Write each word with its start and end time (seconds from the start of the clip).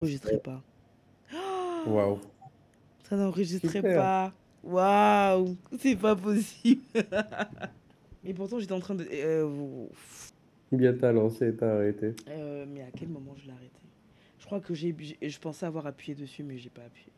n'enregistrait 0.00 0.38
pas. 0.38 0.62
Waouh. 1.86 2.18
Ça 3.08 3.16
n'enregistrait 3.16 3.68
Super. 3.68 3.94
pas. 3.96 4.32
Waouh, 4.62 5.56
c'est 5.78 5.96
pas 5.96 6.16
possible. 6.16 6.82
Et 8.24 8.34
pourtant, 8.34 8.58
j'étais 8.58 8.72
en 8.72 8.80
train 8.80 8.94
de. 8.94 9.06
euh, 9.10 9.86
Bien 10.72 10.92
t'as 10.94 11.10
lancé 11.12 11.48
et 11.48 11.54
t'as 11.56 11.74
arrêté? 11.76 12.14
euh, 12.28 12.64
mais 12.68 12.82
à 12.82 12.90
quel 12.96 13.08
moment 13.08 13.34
je 13.36 13.46
l'ai 13.46 13.52
arrêté? 13.52 13.80
Je 14.38 14.44
crois 14.46 14.60
que 14.60 14.72
j'ai, 14.74 14.94
j'ai- 14.98 15.28
je 15.28 15.38
pensais 15.40 15.66
avoir 15.66 15.86
appuyé 15.86 16.14
dessus, 16.14 16.42
mais 16.42 16.56
j'ai 16.58 16.70
pas 16.70 16.82
appuyé. 16.82 17.10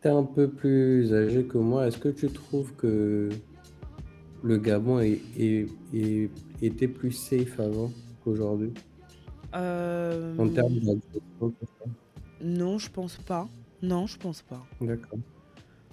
T'es 0.00 0.08
un 0.08 0.22
peu 0.24 0.48
plus 0.48 1.12
âgé 1.12 1.44
que 1.44 1.58
moi. 1.58 1.86
Est-ce 1.86 1.98
que 1.98 2.08
tu 2.08 2.28
trouves 2.28 2.72
que 2.74 3.28
le 4.42 4.56
Gabon 4.56 5.00
est, 5.00 5.20
est- 5.38 5.66
est- 5.92 6.30
était 6.62 6.88
plus 6.88 7.12
safe 7.12 7.60
avant 7.60 7.90
qu'aujourd'hui? 8.24 8.72
Euh, 9.54 10.36
en 10.38 10.48
termes 10.48 10.78
tout 11.38 11.52
ça? 11.60 11.84
non, 12.42 12.78
je 12.78 12.90
pense 12.90 13.16
pas. 13.18 13.48
Non, 13.82 14.06
je 14.06 14.16
pense 14.16 14.42
pas. 14.42 14.64
D'accord. 14.80 15.18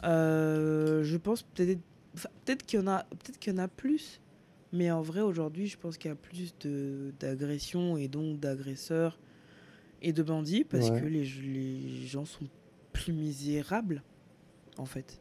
Euh, 0.04 1.04
je 1.04 1.18
pense 1.18 1.42
peut-être, 1.42 1.80
enfin, 2.14 2.30
peut-être 2.46 2.66
qu'il 2.66 2.80
y 2.80 2.84
en 2.84 2.88
a, 2.88 3.04
peut-être 3.10 3.40
qu'il 3.40 3.54
y 3.54 3.56
en 3.56 3.60
a 3.60 3.68
plus, 3.68 4.22
mais 4.72 4.92
en 4.92 5.02
vrai 5.02 5.22
aujourd'hui, 5.22 5.68
je 5.68 5.78
pense 5.78 5.98
qu'il 5.98 6.10
y 6.10 6.12
a 6.14 6.16
plus 6.16 6.54
de 6.62 7.12
d'agressions 7.20 7.98
et 7.98 8.08
donc 8.08 8.40
d'agresseurs 8.40 9.18
et 10.02 10.14
de 10.14 10.22
bandits 10.24 10.64
parce 10.64 10.92
Ouais. 10.92 11.02
que 11.02 11.06
les, 11.08 11.26
les 11.26 12.06
gens 12.06 12.26
sont 12.26 12.46
plus 13.04 13.14
misérables 13.14 14.04
en 14.78 14.86
fait 14.86 15.20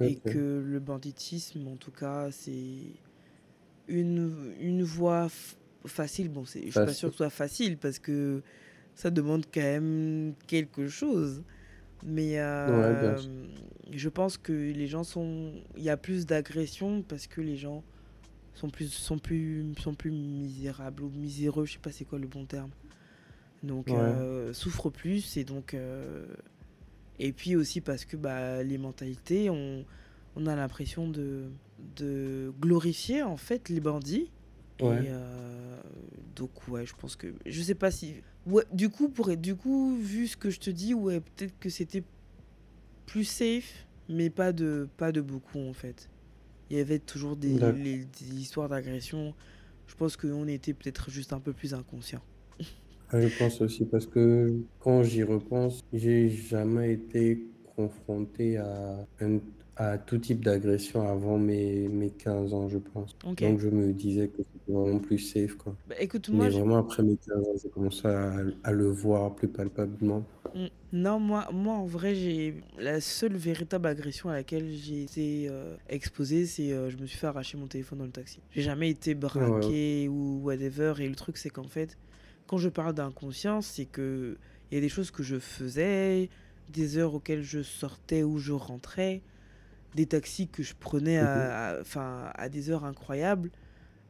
et 0.00 0.16
que 0.16 0.62
le 0.64 0.78
banditisme 0.80 1.66
en 1.68 1.76
tout 1.76 1.90
cas 1.90 2.30
c'est 2.30 2.92
une 3.88 4.52
une 4.60 4.82
voie 4.82 5.28
facile. 5.86 6.28
Bon, 6.28 6.44
c'est, 6.44 6.60
je 6.66 6.70
suis 6.70 6.72
pas 6.72 6.92
sûre 6.92 7.08
que 7.08 7.14
ce 7.14 7.18
soit 7.18 7.30
facile 7.30 7.78
parce 7.78 7.98
que 7.98 8.42
ça 8.94 9.10
demande 9.10 9.44
quand 9.52 9.60
même 9.60 10.34
quelque 10.46 10.88
chose. 10.88 11.42
Mais 12.04 12.38
euh, 12.40 13.16
sûr. 13.16 13.30
je 13.92 14.08
pense 14.08 14.36
que 14.36 14.52
les 14.52 14.86
gens 14.86 15.02
sont. 15.04 15.52
Il 15.76 15.82
y 15.82 15.90
a 15.90 15.96
plus 15.96 16.26
d'agression 16.26 17.02
parce 17.02 17.26
que 17.26 17.40
les 17.40 17.56
gens 17.56 17.82
sont 18.54 18.68
plus, 18.68 18.92
sont 18.92 19.18
plus, 19.18 19.74
sont 19.80 19.94
plus 19.94 20.10
misérables 20.10 21.02
ou 21.04 21.10
miséreux, 21.10 21.64
je 21.66 21.74
sais 21.74 21.78
pas 21.78 21.92
c'est 21.92 22.04
quoi 22.04 22.18
le 22.18 22.26
bon 22.26 22.44
terme. 22.44 22.70
Donc, 23.62 23.86
Ouais. 23.88 23.94
euh, 23.96 24.52
souffrent 24.52 24.90
plus 24.90 25.36
et 25.36 25.44
donc. 25.44 25.72
euh, 25.74 26.26
Et 27.18 27.32
puis 27.32 27.56
aussi 27.56 27.80
parce 27.80 28.04
que 28.04 28.16
bah, 28.16 28.62
les 28.62 28.78
mentalités, 28.78 29.48
on, 29.50 29.84
on 30.36 30.46
a 30.46 30.54
l'impression 30.56 31.08
de, 31.08 31.44
de 31.96 32.52
glorifier 32.60 33.22
en 33.22 33.36
fait 33.36 33.68
les 33.68 33.80
bandits. 33.80 34.30
Ouais. 34.80 35.04
Et 35.04 35.08
euh, 35.08 35.80
donc 36.34 36.68
ouais, 36.68 36.84
je 36.84 36.94
pense 36.94 37.16
que 37.16 37.28
je 37.46 37.62
sais 37.62 37.74
pas 37.74 37.90
si 37.90 38.16
ouais, 38.46 38.64
du 38.72 38.90
coup 38.90 39.08
pour 39.08 39.34
du 39.36 39.54
coup 39.56 39.96
vu 39.96 40.26
ce 40.26 40.36
que 40.36 40.50
je 40.50 40.60
te 40.60 40.68
dis 40.68 40.92
ouais, 40.92 41.20
peut-être 41.20 41.58
que 41.58 41.70
c'était 41.70 42.02
plus 43.06 43.24
safe 43.24 43.86
mais 44.08 44.30
pas 44.30 44.52
de 44.52 44.88
pas 44.98 45.12
de 45.12 45.20
beaucoup 45.20 45.58
en 45.60 45.72
fait. 45.72 46.08
Il 46.70 46.76
y 46.76 46.80
avait 46.80 46.98
toujours 46.98 47.36
des, 47.36 47.54
les- 47.72 48.04
des 48.04 48.34
histoires 48.34 48.68
d'agression. 48.68 49.34
Je 49.86 49.94
pense 49.94 50.16
qu'on 50.16 50.46
était 50.48 50.74
peut-être 50.74 51.10
juste 51.10 51.32
un 51.32 51.40
peu 51.40 51.52
plus 51.52 51.72
inconscients. 51.74 52.22
Ah, 53.08 53.20
Je 53.20 53.28
pense 53.28 53.60
aussi 53.60 53.86
parce 53.86 54.06
que 54.06 54.62
quand 54.78 55.02
j'y 55.04 55.22
repense, 55.22 55.80
j'ai 55.92 56.28
jamais 56.28 56.92
été 56.94 57.48
confronté 57.76 58.56
à, 58.58 59.06
un- 59.20 59.40
à 59.76 59.98
tout 59.98 60.18
type 60.18 60.44
d'agression 60.44 61.02
avant 61.08 61.38
mes, 61.38 61.88
mes 61.88 62.10
15 62.10 62.52
ans, 62.54 62.68
je 62.68 62.78
pense. 62.78 63.16
Ok. 63.24 63.42
Donc 63.42 63.60
je 63.60 63.68
me 63.68 63.92
disais 63.92 64.28
que 64.28 64.42
c'était 64.42 64.72
vraiment 64.72 64.98
plus 65.00 65.18
safe, 65.18 65.54
quoi. 65.56 65.76
Bah, 65.86 65.94
écoute, 66.00 66.28
moi 66.28 66.48
Mais 66.48 66.50
je- 66.50 66.58
vraiment 66.58 66.78
après 66.78 67.02
mes 67.02 67.16
15 67.18 67.38
ans, 67.46 67.54
j'ai 67.62 67.70
commencé 67.70 68.06
à, 68.08 68.34
à 68.64 68.72
le 68.72 68.86
voir 68.88 69.34
plus 69.36 69.48
palpablement. 69.48 70.24
Mm. 70.54 70.66
Non, 70.92 71.20
moi, 71.20 71.48
moi 71.52 71.74
en 71.74 71.86
vrai, 71.86 72.14
j'ai 72.14 72.54
la 72.78 73.00
seule 73.00 73.36
véritable 73.36 73.86
agression 73.88 74.30
à 74.30 74.34
laquelle 74.34 74.70
j'ai 74.72 75.02
été 75.02 75.48
euh, 75.50 75.76
exposé, 75.88 76.46
c'est 76.46 76.72
euh, 76.72 76.88
je 76.90 76.96
me 76.96 77.06
suis 77.06 77.18
fait 77.18 77.26
arracher 77.26 77.58
mon 77.58 77.66
téléphone 77.68 77.98
dans 77.98 78.04
le 78.06 78.12
taxi. 78.12 78.42
J'ai 78.50 78.62
jamais 78.62 78.90
été 78.90 79.14
braqué 79.14 80.08
ou 80.08 80.40
whatever. 80.42 80.94
Et 81.00 81.08
le 81.08 81.14
truc, 81.16 81.36
c'est 81.36 81.50
qu'en 81.50 81.68
fait, 81.68 81.98
quand 82.46 82.58
je 82.58 82.68
parle 82.68 82.94
d'inconscience, 82.94 83.66
c'est 83.66 83.86
que 83.86 84.36
il 84.70 84.74
y 84.74 84.78
a 84.78 84.80
des 84.80 84.88
choses 84.88 85.10
que 85.10 85.22
je 85.22 85.38
faisais, 85.38 86.28
des 86.68 86.98
heures 86.98 87.14
auxquelles 87.14 87.42
je 87.42 87.62
sortais 87.62 88.22
ou 88.22 88.38
je 88.38 88.52
rentrais, 88.52 89.22
des 89.94 90.06
taxis 90.06 90.48
que 90.48 90.62
je 90.62 90.74
prenais 90.78 91.18
à, 91.18 91.68
à- 91.76 91.80
enfin, 91.80 92.30
à 92.34 92.48
des 92.48 92.70
heures 92.70 92.84
incroyables. 92.84 93.50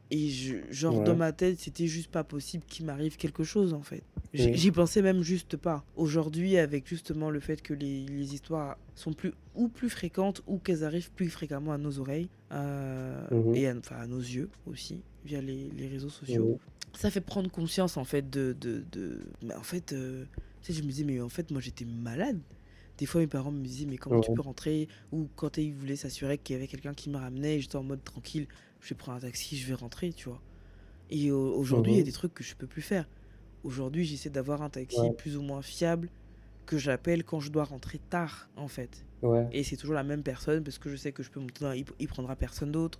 Et 0.09 0.29
je, 0.29 0.55
genre, 0.71 0.99
Ouais. 0.99 1.03
dans 1.03 1.15
ma 1.17 1.33
tête, 1.33 1.59
c'était 1.59 1.85
juste 1.87 2.09
pas 2.09 2.23
possible 2.23 2.63
qu'il 2.65 2.85
m'arrive 2.85 3.17
quelque 3.17 3.43
chose, 3.43 3.73
en 3.73 3.81
fait. 3.81 4.03
J'y 4.33 4.71
pensais 4.71 5.01
même 5.01 5.21
juste 5.21 5.57
pas. 5.57 5.83
Aujourd'hui, 5.97 6.57
avec 6.57 6.87
justement 6.87 7.29
le 7.29 7.39
fait 7.41 7.61
que 7.61 7.73
les, 7.73 8.05
les 8.05 8.33
histoires 8.33 8.77
sont 8.95 9.11
plus 9.13 9.33
ou 9.53 9.67
plus 9.67 9.89
fréquentes 9.89 10.41
ou 10.47 10.59
qu'elles 10.59 10.83
arrivent 10.85 11.11
plus 11.11 11.29
fréquemment 11.29 11.73
à 11.73 11.77
nos 11.77 11.99
oreilles 11.99 12.29
euh, 12.51 13.27
Mhm. 13.31 13.55
et 13.55 13.67
à, 13.67 13.75
enfin, 13.75 13.97
à 13.97 14.07
nos 14.07 14.19
yeux 14.19 14.49
aussi 14.65 15.01
via 15.27 15.41
les, 15.41 15.69
les 15.75 15.87
réseaux 15.87 16.09
sociaux, 16.09 16.45
Oui. 16.53 16.57
ça 16.95 17.11
fait 17.11 17.21
prendre 17.21 17.51
conscience 17.51 17.97
en 17.97 18.03
fait 18.05 18.27
de, 18.29 18.55
de, 18.59 18.83
de... 18.91 19.19
Mais 19.43 19.53
en 19.53 19.61
fait, 19.63 19.93
euh, 19.93 20.25
tu 20.61 20.73
sais, 20.73 20.79
je 20.79 20.83
me 20.83 20.87
disais 20.89 21.03
mais 21.03 21.19
en 21.21 21.29
fait 21.29 21.51
moi 21.51 21.61
j'étais 21.61 21.85
malade. 21.85 22.39
Des 22.97 23.05
fois 23.05 23.21
mes 23.21 23.27
parents 23.27 23.51
me 23.51 23.63
disaient 23.63 23.85
mais 23.85 23.97
comment 23.97 24.21
tu 24.21 24.31
peux 24.33 24.41
rentrer 24.41 24.87
ou 25.11 25.27
quand 25.35 25.57
ils 25.57 25.73
voulaient 25.73 25.95
s'assurer 25.97 26.37
qu'il 26.39 26.55
y 26.55 26.57
avait 26.57 26.67
quelqu'un 26.67 26.93
qui 26.95 27.09
me 27.11 27.17
ramenait, 27.17 27.59
j'étais 27.59 27.75
en 27.75 27.83
mode 27.83 28.03
tranquille, 28.03 28.47
je 28.81 28.89
vais 28.89 28.95
prendre 28.95 29.17
un 29.19 29.21
taxi, 29.21 29.55
je 29.57 29.67
vais 29.67 29.75
rentrer, 29.75 30.13
tu 30.13 30.29
vois. 30.29 30.41
Et 31.11 31.29
au- 31.31 31.53
aujourd'hui, 31.55 31.91
il 31.93 31.95
y 31.95 31.99
a 31.99 32.01
Mhm. 32.01 32.05
des 32.07 32.11
trucs 32.13 32.33
que 32.33 32.43
je 32.43 32.55
peux 32.55 32.65
plus 32.67 32.81
faire. 32.81 33.07
Aujourd'hui, 33.63 34.03
j'essaie 34.05 34.29
d'avoir 34.31 34.61
un 34.61 34.69
taxi 34.69 34.99
Ouais. 34.99 35.13
plus 35.13 35.37
ou 35.37 35.41
moins 35.41 35.61
fiable 35.61 36.09
que 36.65 36.77
j'appelle 36.77 37.23
quand 37.23 37.39
je 37.39 37.51
dois 37.51 37.63
rentrer 37.65 37.99
tard, 38.09 38.49
en 38.55 38.67
fait. 38.67 39.05
Ouais. 39.21 39.47
Et 39.51 39.63
c'est 39.63 39.77
toujours 39.77 39.95
la 39.95 40.03
même 40.03 40.21
personne 40.23 40.63
parce 40.63 40.77
que 40.79 40.89
je 40.89 40.95
sais 40.95 41.11
que 41.11 41.23
je 41.23 41.29
peux 41.29 41.39
monter 41.39 41.63
dans... 41.63 41.71
Il, 41.71 41.85
il 41.99 42.07
prendra 42.07 42.35
personne 42.35 42.71
d'autre. 42.71 42.99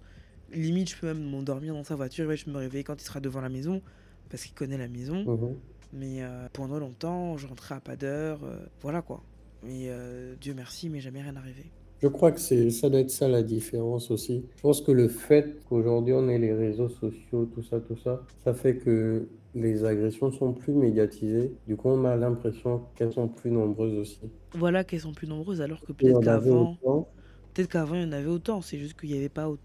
Limite, 0.52 0.90
je 0.92 0.98
peux 0.98 1.08
même 1.08 1.24
m'endormir 1.30 1.74
dans 1.74 1.84
sa 1.84 1.96
voiture 1.96 2.32
et 2.32 2.38
je 2.38 2.50
me 2.50 2.58
réveiller 2.58 2.84
quand 2.84 3.02
il 3.02 3.06
sera 3.06 3.20
devant 3.20 3.42
la 3.42 3.50
maison 3.50 3.82
parce 4.30 4.44
qu'il 4.44 4.54
connaît 4.54 4.78
la 4.78 4.88
maison. 4.88 5.28
Mhm. 5.28 5.62
Mais 5.94 6.24
euh, 6.24 6.50
pendant 6.54 6.80
longtemps, 6.80 7.38
je 7.38 7.48
rentrais 7.48 7.76
à 7.76 7.82
pas 7.82 7.96
d'heure. 7.98 8.44
euh, 8.44 8.66
voilà 8.82 9.02
quoi. 9.02 9.24
Mais 9.64 9.90
euh, 9.90 10.36
Dieu 10.38 10.54
merci, 10.54 10.90
mais 10.90 11.02
jamais 11.02 11.22
rien 11.22 11.36
arrivé. 11.36 11.72
Je 12.02 12.08
crois 12.08 12.32
que 12.32 12.40
c'est, 12.40 12.70
ça 12.72 12.90
doit 12.90 13.00
être 13.02 13.10
ça 13.12 13.28
la 13.28 13.44
différence 13.44 14.10
aussi. 14.12 14.46
Je 14.56 14.62
pense 14.62 14.82
que 14.82 14.92
le 14.92 15.08
fait 15.08 15.64
qu'aujourd'hui 15.66 16.14
on 16.14 16.28
ait 16.30 16.38
les 16.40 16.54
réseaux 16.54 16.90
sociaux, 16.90 17.46
tout 17.46 17.64
ça, 17.64 17.80
tout 17.82 17.98
ça, 17.98 18.24
ça 18.44 18.54
fait 18.54 18.78
que 18.78 19.30
les 19.56 19.84
agressions 19.84 20.32
sont 20.32 20.54
plus 20.54 20.74
médiatisées. 20.74 21.56
Du 21.68 21.76
coup, 21.76 21.90
on 21.90 22.06
a 22.06 22.16
l'impression 22.16 22.84
qu'elles 22.96 23.14
sont 23.14 23.28
plus 23.28 23.50
nombreuses 23.52 23.96
aussi. 23.98 24.20
Voilà 24.54 24.84
qu'elles 24.84 25.02
sont 25.02 25.14
plus 25.14 25.28
nombreuses 25.28 25.62
alors 25.62 25.84
que 25.84 25.92
peut-être 25.94 26.20
qu'avant, 26.20 26.80
autant. 26.84 27.08
peut-être 27.54 27.70
qu'avant 27.72 27.96
il 27.96 28.02
y 28.04 28.06
en 28.06 28.12
avait 28.12 28.28
autant. 28.30 28.62
C'est 28.62 28.80
juste 28.80 29.00
qu'il 29.00 29.12
y 29.12 29.18
avait 29.18 29.30
pas, 29.30 29.50
au- 29.50 29.60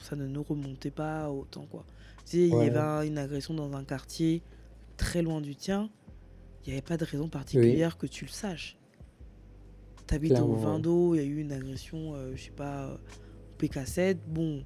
ça 0.00 0.16
ne 0.16 0.26
nous 0.26 0.42
remontait 0.42 0.90
pas 0.90 1.30
autant 1.30 1.66
quoi. 1.66 1.84
Tu 2.24 2.30
sais, 2.32 2.38
il 2.48 2.54
y 2.54 2.60
avait 2.60 2.78
un- 2.78 3.02
une 3.02 3.18
agression 3.18 3.54
dans 3.54 3.72
un 3.74 3.84
quartier 3.84 4.42
très 4.96 5.22
loin 5.22 5.40
du 5.40 5.54
tien. 5.56 5.90
Il 6.64 6.68
n'y 6.68 6.72
avait 6.74 6.82
pas 6.82 6.96
de 6.96 7.04
raison 7.04 7.28
particulière 7.28 7.98
que 7.98 8.06
tu 8.06 8.24
le 8.24 8.30
saches. 8.30 8.78
T'habites 10.06 10.32
au 10.32 10.34
Clairement, 10.34 10.54
vin 10.56 10.74
ouais. 10.76 10.80
d'eau, 10.82 11.14
il 11.14 11.18
y 11.18 11.20
a 11.20 11.26
eu 11.26 11.38
une 11.40 11.52
agression, 11.52 12.14
euh, 12.14 12.32
je 12.36 12.44
sais 12.44 12.50
pas, 12.50 12.88
euh, 12.88 12.94
au 12.94 13.56
PK7. 13.58 14.18
Bon, 14.28 14.62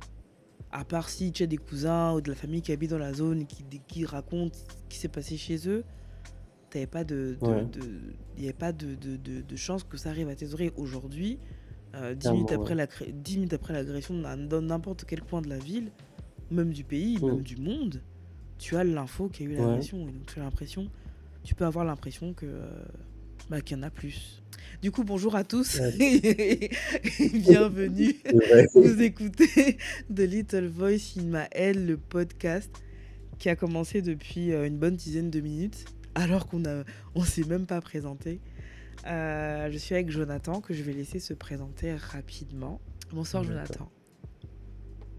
à 0.73 0.85
part 0.85 1.09
si 1.09 1.31
tu 1.33 1.45
as 1.45 1.47
des 1.47 1.57
cousins 1.57 2.13
ou 2.15 2.21
de 2.21 2.29
la 2.31 2.37
famille 2.37 2.61
qui 2.63 2.73
habitent 2.73 2.91
dans 2.91 2.99
la 2.99 3.13
zone 3.15 3.43
et 3.43 3.45
qui, 3.45 3.65
qui 3.87 4.05
racontent 4.05 4.57
ce 4.57 4.75
qui 4.89 4.99
s'est 4.99 5.09
passé 5.09 5.37
chez 5.37 5.69
eux, 5.69 5.85
t'avais 6.71 6.87
pas 6.87 7.05
de, 7.05 7.37
de- 7.41 7.47
Ouais. 7.47 7.65
de- 7.67 7.81
il 8.37 8.43
n'y 8.43 8.49
avait 8.49 8.53
pas 8.53 8.73
de, 8.73 8.95
de, 8.95 9.17
de- 9.17 9.41
de 9.43 9.57
chance 9.57 9.85
que 9.85 9.97
ça 9.97 10.11
arrive 10.11 10.29
à 10.29 10.35
tes 10.35 10.53
oreilles 10.53 10.73
aujourd'hui. 10.77 11.39
Euh, 11.95 12.15
dix 12.15 12.21
Clairement, 12.21 12.37
minutes 12.39 12.53
après 12.53 12.75
la 12.75 12.87
cré- 12.87 13.13
dix 13.13 13.37
minutes 13.37 13.53
après 13.55 13.73
l'agression 13.73 14.15
dans 14.21 14.63
n'importe 14.63 15.05
quel 15.07 15.23
coin 15.23 15.41
de 15.43 15.49
la 15.49 15.59
ville, 15.59 15.91
même 16.51 16.71
du 16.73 16.85
pays, 16.85 17.19
même 17.25 17.43
du 17.43 17.57
monde, 17.57 18.03
tu 18.59 18.77
as 18.77 18.85
l'info 18.85 19.29
qu'il 19.29 19.47
y 19.47 19.51
a 19.51 19.53
eu 19.53 19.57
l'agression. 19.57 20.05
Donc 20.05 20.27
tu 20.27 20.41
as 20.41 20.43
l'impression, 20.43 20.89
tu 21.45 21.55
peux 21.55 21.65
avoir 21.65 21.85
l'impression 21.85 22.33
que 22.35 22.47
euh, 22.47 22.69
bah, 23.51 23.61
qu'il 23.61 23.77
y 23.77 23.81
en 23.81 23.83
a 23.85 23.91
plus. 23.91 24.43
Du 24.83 24.91
coup, 24.91 25.03
bonjour 25.05 25.35
à 25.35 25.45
tous 25.45 25.81
et 26.01 26.71
bienvenue. 27.35 28.15
Vous 28.75 29.03
écoutez 29.03 29.79
The 30.15 30.21
Little 30.21 30.67
Voice 30.69 31.17
in 31.19 31.23
My 31.25 31.47
Head, 31.53 31.77
le 31.87 31.97
podcast 31.97 32.71
qui 33.39 33.49
a 33.49 33.57
commencé 33.57 34.03
depuis 34.03 34.53
euh, 34.53 34.67
une 34.67 34.79
bonne 34.79 34.97
dizaine 34.97 35.31
de 35.31 35.41
minutes, 35.41 35.85
alors 36.15 36.49
qu'on 36.49 36.65
a, 36.65 36.83
on 37.15 37.23
s'est 37.23 37.45
même 37.45 37.67
pas 37.67 37.81
présenté. 37.81 38.41
Euh, 39.07 39.71
je 39.71 39.79
suis 39.79 39.95
avec 39.95 40.11
Jonathan, 40.11 40.61
que 40.61 40.75
je 40.75 40.83
vais 40.83 40.93
laisser 40.93 41.19
se 41.19 41.35
présenter 41.35 41.95
rapidement. 41.95 42.81
Bonsoir. 43.13 43.45
Jonathan. 43.45 43.91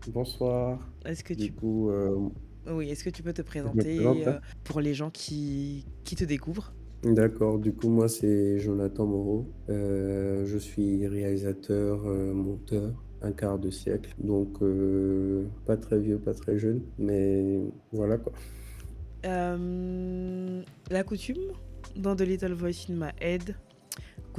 Bonsoir. 0.07 0.79
Est-ce 1.05 1.23
que 1.23 1.33
Du 1.33 1.47
tu, 1.47 1.53
coup, 1.53 1.89
euh, 1.89 2.29
oui, 2.67 2.89
est-ce 2.89 3.03
que 3.03 3.09
tu 3.09 3.23
peux 3.23 3.33
te 3.33 3.41
présenter 3.41 3.95
présente 3.95 4.17
euh, 4.19 4.25
là. 4.25 4.41
pour 4.63 4.79
les 4.81 4.93
gens 4.93 5.09
qui, 5.09 5.85
qui 6.03 6.15
te 6.15 6.23
découvrent? 6.23 6.73
D'accord, 7.03 7.59
du 7.59 7.71
coup, 7.73 7.89
moi, 7.89 8.09
c'est 8.09 8.59
Jonathan 8.59 9.05
Moreau. 9.05 9.49
Euh, 9.69 10.45
je 10.45 10.57
suis 10.57 11.07
réalisateur, 11.07 12.01
euh, 12.05 12.33
monteur, 12.33 12.91
un 13.21 13.31
quart 13.31 13.57
de 13.57 13.69
siècle. 13.69 14.13
Donc, 14.19 14.61
euh, 14.61 15.45
pas 15.65 15.77
très 15.77 15.97
vieux, 15.99 16.17
pas 16.19 16.33
très 16.33 16.57
jeune, 16.57 16.81
mais 16.97 17.61
voilà 17.93 18.17
quoi. 18.17 18.33
La 19.23 21.03
coutume 21.05 21.53
dans 21.95 22.15
The 22.15 22.21
Little 22.21 22.53
Voice 22.53 22.87
in 22.89 22.95
My 22.95 23.11
Head, 23.21 23.55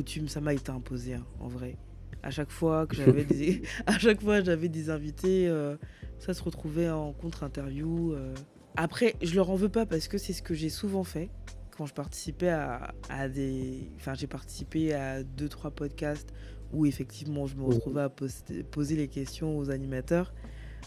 coutume, 0.00 0.29
ça 0.29 0.41
m'a 0.41 0.55
été 0.55 0.70
imposé 0.70 1.14
hein, 1.14 1.26
en 1.41 1.49
vrai. 1.49 1.76
À 2.23 2.31
chaque 2.31 2.50
fois 2.50 2.87
que 2.87 2.97
j'avais 3.00 3.25
des, 3.25 3.62
à 3.87 3.99
chaque 3.99 4.23
fois 4.23 4.43
j'avais 4.43 4.69
des 4.69 4.88
invités, 4.91 5.47
euh, 5.49 5.76
ça 6.19 6.32
se 6.35 6.43
retrouvait 6.43 6.88
en 6.91 7.12
contre-interview. 7.12 8.12
euh. 8.14 8.35
Après, 8.76 9.14
je 9.23 9.35
leur 9.35 9.50
en 9.50 9.56
veux 9.56 9.69
pas 9.69 9.85
parce 9.85 10.08
que 10.08 10.17
c'est 10.17 10.32
ce 10.32 10.43
que 10.43 10.55
j'ai 10.55 10.70
souvent 10.70 11.05
fait 11.05 11.29
quand 11.76 11.85
je 11.87 11.93
participais 11.94 12.49
à, 12.49 12.94
à 13.08 13.29
des, 13.29 13.91
enfin 13.97 14.14
j'ai 14.14 14.26
participé 14.26 14.94
à 14.94 15.23
deux 15.23 15.49
trois 15.49 15.70
podcasts 15.70 16.31
où 16.73 16.87
effectivement 16.87 17.46
je 17.46 17.56
me 17.56 17.62
Mhm. 17.62 17.69
retrouvais 17.69 18.03
à 18.03 18.08
poster- 18.08 18.62
poser 18.64 18.96
les 18.96 19.08
questions 19.08 19.58
aux 19.58 19.70
animateurs. 19.70 20.32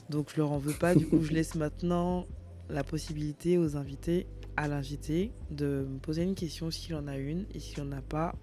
Donc 0.10 0.30
je 0.32 0.38
leur 0.38 0.52
en 0.52 0.58
veux 0.58 0.74
pas. 0.74 0.96
Du 0.96 1.06
coup, 1.08 1.22
je 1.24 1.32
laisse 1.34 1.56
maintenant 1.56 2.26
la 2.70 2.84
possibilité 2.84 3.58
aux 3.58 3.76
invités, 3.76 4.28
à 4.56 4.68
l'invité, 4.68 5.32
de 5.52 5.86
me 5.90 6.00
poser 6.00 6.24
une 6.24 6.36
question 6.36 6.72
s'il 6.72 6.96
en 6.96 7.08
a 7.08 7.18
une 7.18 7.46
et 7.54 7.60
s'il 7.60 7.82
en 7.82 7.92
a 7.92 8.02
pas, 8.02 8.36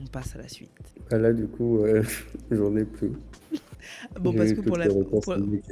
on 0.00 0.06
passe 0.06 0.34
à 0.34 0.38
la 0.38 0.48
suite. 0.48 0.70
Ah, 1.10 1.18
là, 1.18 1.32
du 1.32 1.46
coup, 1.46 1.78
euh, 1.78 2.02
j'en 2.50 2.76
ai 2.76 2.84
plus. 2.84 3.12
Bon, 4.20 4.32
parce 4.32 4.52
que, 4.52 4.60
pour 4.60 4.76
la, 4.76 4.86
pour- 4.88 5.20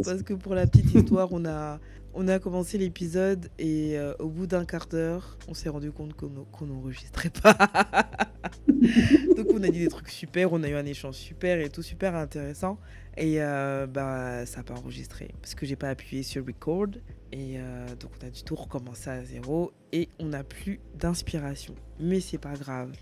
parce 0.05 0.23
que 0.23 0.35
pour 0.35 0.55
petite 0.55 0.95
histoire, 0.95 1.29
on 1.33 1.45
a, 1.45 1.81
on 2.15 2.29
a 2.29 2.39
commencé 2.39 2.79
l'épisode 2.79 3.49
et 3.59 3.99
euh, 3.99 4.13
au 4.19 4.29
bout 4.29 4.47
d'un 4.47 4.65
quart 4.65 4.87
d'heure, 4.87 5.39
on 5.49 5.55
s'est 5.55 5.69
rendu 5.71 5.91
compte 5.93 6.15
qu'on 6.15 6.29
qu'on 6.53 6.67
n'enregistrait 6.67 7.31
pas. 7.31 7.57
Donc 9.37 9.47
on 9.53 9.63
a 9.63 9.69
dit 9.69 9.79
des 9.81 9.89
trucs 9.89 10.11
super, 10.11 10.53
on 10.53 10.63
a 10.63 10.69
eu 10.69 10.75
un 10.75 10.85
échange 10.85 11.15
super 11.15 11.59
et 11.61 11.71
tout 11.71 11.83
super 11.83 12.15
intéressant. 12.15 12.79
Et 13.17 13.43
euh, 13.43 13.87
bah 13.87 14.45
ça 14.47 14.59
n'a 14.59 14.63
pas 14.65 14.75
enregistré 14.75 15.31
parce 15.41 15.55
que 15.55 15.67
j'ai 15.67 15.77
pas 15.77 15.89
appuyé 15.91 16.23
sur 16.23 16.45
record. 16.47 16.89
Et 17.33 17.55
euh, 17.59 17.87
donc 17.99 18.11
on 18.23 18.27
a 18.27 18.31
du 18.31 18.43
tout 18.43 18.55
recommencer 18.55 19.09
à 19.09 19.25
zéro 19.25 19.73
et 19.93 20.09
on 20.19 20.27
n'a 20.27 20.45
plus 20.45 20.81
d'inspiration. 20.99 21.75
Mais 21.99 22.21
c'est 22.21 22.39
pas 22.39 22.55
grave. 22.55 22.93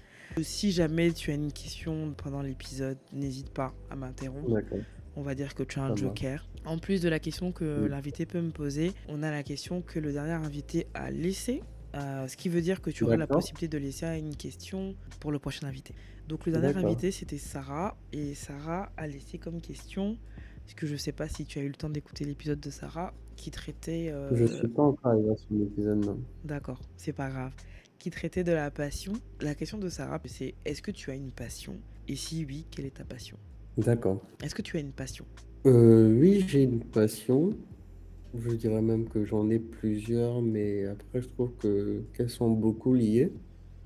Si 0.43 0.73
jamais 0.73 1.13
tu 1.13 1.31
as 1.31 1.35
une 1.35 1.53
question 1.53 2.15
pendant 2.17 2.43
l'épisode, 2.43 2.99
n'hésite 3.13 3.51
pas 3.51 3.75
à 3.91 3.97
m'interrompre. 3.97 4.61
On 5.17 5.23
va 5.23 5.35
dire 5.35 5.55
que 5.55 5.63
tu 5.63 5.79
as 5.81 5.85
un 5.85 5.97
joker. 5.97 6.47
En 6.65 6.79
plus 6.79 7.03
de 7.03 7.09
la 7.09 7.19
question 7.19 7.53
que 7.53 7.83
Oui. 7.83 7.89
l'invité 7.91 8.27
peut 8.27 8.41
me 8.41 8.51
poser, 8.51 8.93
on 9.09 9.23
a 9.23 9.31
la 9.31 9.43
question 9.43 9.83
que 9.83 9.99
le 9.99 10.13
dernier 10.13 10.33
invité 10.33 10.87
a 10.95 11.11
laissée. 11.11 11.63
euh, 11.97 12.29
ce 12.29 12.37
qui 12.37 12.49
veut 12.49 12.61
dire 12.61 12.81
que 12.81 12.91
tu 12.91 13.03
auras 13.03 13.17
la 13.17 13.27
possibilité 13.27 13.67
de 13.67 13.77
laisser 13.77 14.07
une 14.17 14.37
question 14.37 14.95
pour 15.19 15.33
le 15.33 15.41
prochain 15.41 15.67
invité. 15.67 15.93
Donc 16.29 16.47
le 16.47 16.53
dernier 16.53 16.77
invité 16.77 17.11
c'était 17.11 17.37
Sarah 17.39 17.97
et 18.13 18.35
Sarah 18.37 18.93
a 18.97 19.09
laissé 19.09 19.39
comme 19.39 19.61
question, 19.61 20.17
parce 20.63 20.75
que 20.75 20.87
je 20.87 20.95
sais 20.95 21.11
pas 21.11 21.27
si 21.29 21.45
tu 21.45 21.59
as 21.59 21.63
eu 21.63 21.67
le 21.69 21.75
temps 21.75 21.91
d'écouter 21.91 22.25
l'épisode 22.25 22.61
de 22.61 22.71
Sarah 22.71 23.13
qui 23.35 23.51
traitait, 23.51 24.09
euh, 24.13 24.29
Je 24.37 24.45
suis 24.45 24.69
pas 24.69 24.85
encore 24.85 25.11
arrivé 25.11 25.35
sur 25.37 25.49
l'épisode, 25.51 26.05
non. 26.05 26.21
d'accord, 26.45 26.81
c'est 26.97 27.13
pas 27.13 27.29
grave, 27.29 27.53
qui 28.01 28.11
traitait 28.11 28.43
de 28.43 28.53
la 28.53 28.71
passion. 28.71 29.13
La 29.41 29.55
question 29.55 29.79
de 29.79 29.89
Sarah 29.89 30.21
c'est 30.25 30.55
est-ce 30.65 30.83
que 30.83 30.91
tu 30.91 31.11
as 31.11 31.15
une 31.15 31.31
passion? 31.31 31.77
Et 32.09 32.17
si 32.17 32.45
oui, 32.45 32.67
quelle 32.71 32.87
est 32.87 32.97
ta 32.97 33.05
passion? 33.05 33.37
D'accord. 33.77 34.21
Est-ce 34.43 34.55
que 34.55 34.63
tu 34.63 34.77
as 34.79 34.81
une 34.81 34.93
passion? 34.93 35.27
Euh, 35.67 36.19
oui, 36.19 36.45
j'ai 36.49 36.63
une 36.63 36.81
passion. 36.81 37.51
Je 38.35 38.51
dirais 38.51 38.81
même 38.81 39.07
que 39.09 39.25
j'en 39.25 39.51
ai 39.51 39.59
plusieurs, 39.59 40.41
mais 40.41 40.87
après, 40.87 41.21
je 41.21 41.29
trouve 41.29 41.53
que 41.59 42.03
qu'elles 42.15 42.31
sont 42.31 42.51
beaucoup 42.51 42.95
liées. 42.95 43.33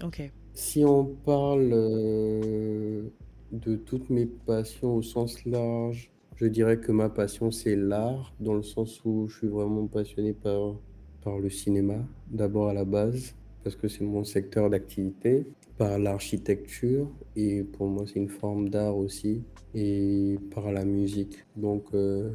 Ok. 0.02 0.30
Si 0.54 0.84
on 0.84 1.04
parle 1.04 1.70
euh, 1.72 3.02
de 3.50 3.74
toutes 3.74 4.10
mes 4.10 4.26
passions 4.26 4.94
au 4.94 5.02
sens 5.02 5.44
large, 5.44 6.12
je 6.36 6.46
dirais 6.46 6.78
que 6.78 6.92
ma 6.92 7.08
passion, 7.08 7.50
c'est 7.50 7.74
l'art, 7.74 8.32
dans 8.38 8.54
le 8.54 8.62
sens 8.62 9.04
où 9.04 9.26
je 9.28 9.38
suis 9.38 9.48
vraiment 9.48 9.86
passionné 9.86 10.32
par, 10.32 10.76
par 11.22 11.38
le 11.38 11.50
cinéma, 11.50 11.96
d'abord 12.30 12.68
à 12.68 12.74
la 12.74 12.84
base, 12.84 13.34
parce 13.64 13.76
que 13.76 13.88
c'est 13.88 14.04
mon 14.04 14.24
secteur 14.24 14.68
d'activité, 14.68 15.46
par 15.78 15.98
l'architecture, 15.98 17.10
et 17.34 17.62
pour 17.64 17.88
moi, 17.88 18.04
c'est 18.06 18.20
une 18.20 18.28
forme 18.28 18.68
d'art 18.68 18.96
aussi, 18.96 19.42
et 19.74 20.38
par 20.54 20.70
la 20.70 20.84
musique. 20.84 21.44
Donc, 21.56 21.86
euh, 21.94 22.30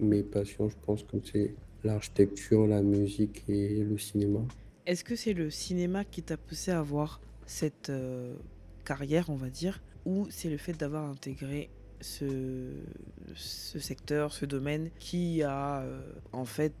mes 0.00 0.22
passions, 0.22 0.68
je 0.68 0.76
pense 0.86 1.02
que 1.02 1.16
c'est 1.22 1.54
l'architecture, 1.84 2.66
la 2.66 2.82
musique 2.82 3.44
et 3.48 3.80
le 3.82 3.98
cinéma. 3.98 4.40
Est-ce 4.86 5.04
que 5.04 5.16
c'est 5.16 5.34
le 5.34 5.50
cinéma 5.50 6.04
qui 6.04 6.22
t'a 6.22 6.36
poussé 6.36 6.70
à 6.70 6.78
avoir 6.78 7.20
cette 7.44 7.90
euh, 7.90 8.34
carrière, 8.84 9.28
on 9.28 9.36
va 9.36 9.50
dire, 9.50 9.82
ou 10.06 10.26
c'est 10.30 10.48
le 10.48 10.56
fait 10.56 10.72
d'avoir 10.72 11.10
intégré 11.10 11.68
ce, 12.00 12.84
ce 13.34 13.78
secteur, 13.78 14.32
ce 14.32 14.46
domaine 14.46 14.90
qui 14.98 15.42
a 15.42 15.82
euh, 15.82 16.00
en 16.32 16.44
fait 16.44 16.74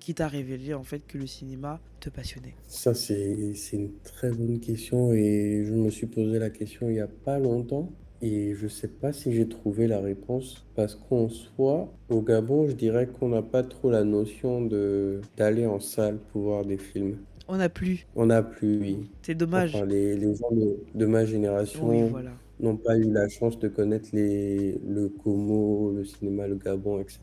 qui 0.00 0.14
t'a 0.14 0.28
révélé 0.28 0.74
en 0.74 0.84
fait 0.84 1.00
que 1.06 1.18
le 1.18 1.26
cinéma 1.26 1.80
te 2.00 2.08
passionnait 2.10 2.54
Ça, 2.68 2.94
c'est, 2.94 3.54
c'est 3.54 3.76
une 3.76 4.00
très 4.00 4.30
bonne 4.32 4.60
question 4.60 5.12
et 5.12 5.64
je 5.64 5.72
me 5.74 5.90
suis 5.90 6.06
posé 6.06 6.38
la 6.38 6.50
question 6.50 6.88
il 6.88 6.94
n'y 6.94 7.00
a 7.00 7.08
pas 7.08 7.38
longtemps 7.38 7.92
et 8.20 8.54
je 8.54 8.64
ne 8.64 8.68
sais 8.68 8.88
pas 8.88 9.12
si 9.12 9.32
j'ai 9.32 9.48
trouvé 9.48 9.86
la 9.86 10.00
réponse 10.00 10.66
parce 10.74 10.94
qu'en 10.94 11.28
soi, 11.28 11.92
au 12.08 12.22
Gabon, 12.22 12.66
je 12.68 12.72
dirais 12.72 13.08
qu'on 13.08 13.28
n'a 13.28 13.42
pas 13.42 13.62
trop 13.62 13.90
la 13.90 14.04
notion 14.04 14.62
de 14.64 15.20
d'aller 15.36 15.66
en 15.66 15.80
salle 15.80 16.18
pour 16.32 16.42
voir 16.42 16.64
des 16.64 16.78
films. 16.78 17.18
On 17.48 17.56
n'a 17.56 17.68
plus. 17.68 18.06
On 18.14 18.26
n'a 18.26 18.42
plus, 18.42 18.78
oui. 18.80 19.10
C'est 19.22 19.34
dommage. 19.34 19.74
Enfin, 19.74 19.84
les, 19.86 20.16
les 20.16 20.34
gens 20.36 20.50
de, 20.52 20.84
de 20.94 21.06
ma 21.06 21.24
Oui, 21.72 22.04
génération 22.04 22.08
voilà. 22.08 22.40
N'ont 22.60 22.76
pas 22.76 22.96
eu 22.96 23.10
la 23.10 23.28
chance 23.28 23.58
de 23.58 23.68
connaître 23.68 24.08
les, 24.12 24.78
le 24.86 25.08
Como, 25.08 25.92
le 25.92 26.04
cinéma, 26.04 26.46
le 26.46 26.56
Gabon, 26.56 27.00
etc. 27.00 27.20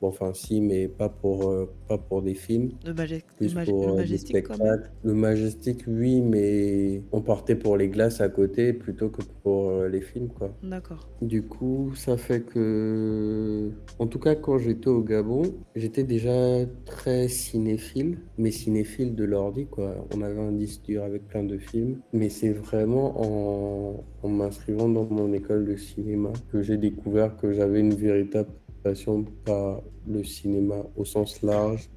Bon, 0.00 0.08
enfin, 0.08 0.32
si, 0.34 0.60
mais 0.60 0.88
pas 0.88 1.08
pour, 1.08 1.50
euh, 1.50 1.70
pas 1.88 1.98
pour 1.98 2.22
des 2.22 2.34
films. 2.34 2.70
Le, 2.84 2.92
Plus 3.36 3.54
pour 3.66 3.98
euh, 3.98 4.04
des 4.04 4.18
spectacles. 4.18 4.90
Le 5.04 5.14
Majestic, 5.14 5.84
oui, 5.86 6.20
mais 6.20 7.02
on 7.12 7.20
partait 7.20 7.54
pour 7.54 7.76
les 7.76 7.88
glaces 7.88 8.20
à 8.20 8.28
côté 8.28 8.72
plutôt 8.72 9.10
que 9.10 9.22
pour 9.42 9.70
euh, 9.70 9.88
les 9.88 10.00
films, 10.00 10.28
quoi. 10.28 10.54
D'accord. 10.62 11.08
Du 11.20 11.42
coup, 11.42 11.92
ça 11.94 12.16
fait 12.16 12.40
que, 12.40 13.70
en 13.98 14.06
tout 14.06 14.18
cas, 14.18 14.34
quand 14.34 14.58
j'étais 14.58 14.88
au 14.88 15.02
Gabon, 15.02 15.42
j'étais 15.76 16.04
déjà 16.04 16.64
très 16.86 17.28
cinéphile, 17.28 18.18
mais 18.38 18.50
cinéphile 18.50 19.14
de 19.14 19.24
l'ordi, 19.24 19.66
quoi. 19.66 20.06
On 20.14 20.22
avait 20.22 20.40
un 20.40 20.52
disque 20.52 20.82
dur 20.84 21.04
avec 21.04 21.28
plein 21.28 21.44
de 21.44 21.58
films, 21.58 22.00
mais 22.12 22.28
c'est 22.28 22.52
vraiment 22.52 23.14
en, 23.20 24.04
en 24.22 24.28
m'inscrivant 24.28 24.88
dans 24.88 25.04
mon 25.04 25.32
école 25.32 25.64
de 25.66 25.76
cinéma 25.76 26.32
que 26.50 26.62
j'ai 26.62 26.76
découvert 26.76 27.36
que 27.36 27.52
j'avais 27.52 27.80
une 27.80 27.94
véritable 27.94 28.50
passion 28.82 29.24
par 29.44 29.82
le 30.08 30.22
cinéma 30.24 30.76
au 30.96 31.04
sens 31.04 31.42
large 31.42 31.88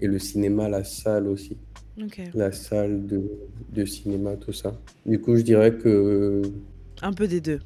et 0.00 0.06
le 0.06 0.18
cinéma, 0.18 0.68
la 0.68 0.84
salle 0.84 1.28
aussi, 1.28 1.56
la 2.34 2.52
salle 2.52 3.06
de, 3.06 3.22
de 3.72 3.84
cinéma, 3.84 4.36
tout 4.36 4.52
ça. 4.52 4.78
Du 5.06 5.20
coup, 5.20 5.36
je 5.36 5.42
dirais 5.42 5.76
que 5.76 6.42
Un 7.02 7.12
peu 7.12 7.26
des 7.28 7.40
deux. 7.40 7.60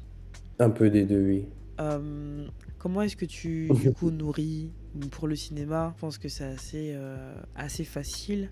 un 0.59 0.69
peu 0.69 0.89
des 0.89 1.05
deux, 1.05 1.23
oui. 1.25 1.45
Euh, 1.79 2.45
comment 2.77 3.01
est-ce 3.01 3.15
que 3.15 3.25
tu, 3.25 3.69
du 3.81 3.91
coup, 3.93 4.11
nourris 4.11 4.71
pour 5.11 5.27
le 5.27 5.35
cinéma? 5.35 5.93
Je 5.95 6.01
pense 6.01 6.17
que 6.17 6.29
c'est 6.29 6.43
assez, 6.45 6.91
euh, 6.93 7.33
assez 7.55 7.83
facile. 7.83 8.49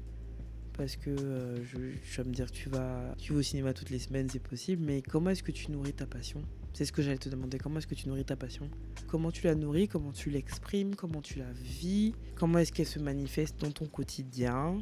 Parce 0.77 0.95
que 0.95 1.09
euh, 1.09 1.55
je, 1.63 1.77
je 2.03 2.21
vais 2.21 2.29
me 2.29 2.33
dire, 2.33 2.51
tu 2.51 2.69
vas, 2.69 3.15
tu 3.17 3.33
vas 3.33 3.39
au 3.39 3.41
cinéma 3.41 3.73
toutes 3.73 3.89
les 3.89 3.99
semaines, 3.99 4.29
c'est 4.29 4.41
possible. 4.41 4.83
Mais 4.85 5.01
comment 5.01 5.31
est-ce 5.31 5.43
que 5.43 5.51
tu 5.51 5.71
nourris 5.71 5.93
ta 5.93 6.05
passion? 6.05 6.41
C'est 6.73 6.85
ce 6.85 6.91
que 6.91 7.01
j'allais 7.01 7.17
te 7.17 7.29
demander. 7.29 7.57
Comment 7.57 7.79
est-ce 7.79 7.87
que 7.87 7.95
tu 7.95 8.07
nourris 8.07 8.25
ta 8.25 8.35
passion? 8.35 8.69
Comment 9.07 9.31
tu 9.31 9.47
la 9.47 9.55
nourris? 9.55 9.87
Comment 9.87 10.11
tu 10.11 10.29
l'exprimes? 10.29 10.93
Comment 10.95 11.21
tu 11.21 11.39
la 11.39 11.51
vis? 11.51 12.13
Comment 12.35 12.59
est-ce 12.59 12.71
qu'elle 12.71 12.85
se 12.85 12.99
manifeste 12.99 13.59
dans 13.59 13.71
ton 13.71 13.85
quotidien? 13.85 14.77